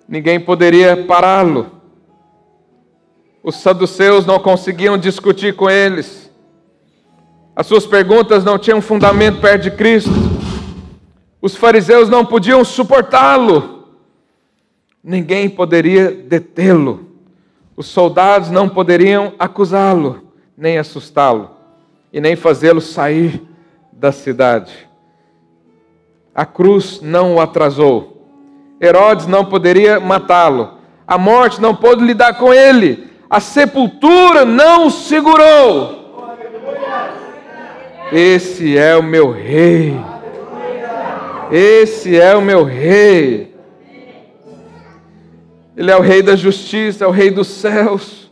Ninguém 0.07 0.39
poderia 0.39 1.05
pará-lo. 1.05 1.71
Os 3.43 3.55
saduceus 3.55 4.25
não 4.25 4.39
conseguiam 4.39 4.97
discutir 4.97 5.55
com 5.55 5.69
eles. 5.69 6.29
As 7.55 7.65
suas 7.65 7.85
perguntas 7.85 8.43
não 8.43 8.59
tinham 8.59 8.81
fundamento 8.81 9.41
perto 9.41 9.63
de 9.63 9.71
Cristo. 9.71 10.11
Os 11.41 11.55
fariseus 11.55 12.07
não 12.07 12.25
podiam 12.25 12.63
suportá-lo. 12.63 13.87
Ninguém 15.03 15.49
poderia 15.49 16.11
detê-lo. 16.11 17.10
Os 17.81 17.87
soldados 17.87 18.51
não 18.51 18.69
poderiam 18.69 19.33
acusá-lo, 19.39 20.21
nem 20.55 20.77
assustá-lo, 20.77 21.49
e 22.13 22.21
nem 22.21 22.35
fazê-lo 22.35 22.79
sair 22.79 23.41
da 23.91 24.11
cidade. 24.11 24.71
A 26.35 26.45
cruz 26.45 27.01
não 27.01 27.33
o 27.33 27.41
atrasou. 27.41 28.29
Herodes 28.79 29.25
não 29.25 29.45
poderia 29.45 29.99
matá-lo. 29.99 30.77
A 31.07 31.17
morte 31.17 31.59
não 31.59 31.75
pôde 31.75 32.05
lidar 32.05 32.35
com 32.35 32.53
ele 32.53 33.09
a 33.27 33.39
sepultura 33.39 34.45
não 34.45 34.85
o 34.85 34.91
segurou. 34.91 36.21
Esse 38.11 38.77
é 38.77 38.95
o 38.95 39.01
meu 39.01 39.31
rei. 39.31 39.99
Esse 41.51 42.15
é 42.15 42.35
o 42.35 42.43
meu 42.43 42.63
rei. 42.63 43.50
Ele 45.81 45.89
é 45.89 45.97
o 45.97 46.01
rei 46.01 46.21
da 46.21 46.35
justiça, 46.35 47.05
é 47.05 47.07
o 47.07 47.09
rei 47.11 47.31
dos 47.31 47.47
céus, 47.47 48.29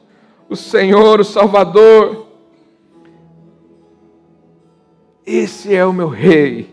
o 0.48 0.56
Senhor, 0.56 1.20
o 1.20 1.24
Salvador. 1.24 2.28
Esse 5.26 5.74
é 5.74 5.84
o 5.84 5.92
meu 5.92 6.10
rei. 6.10 6.70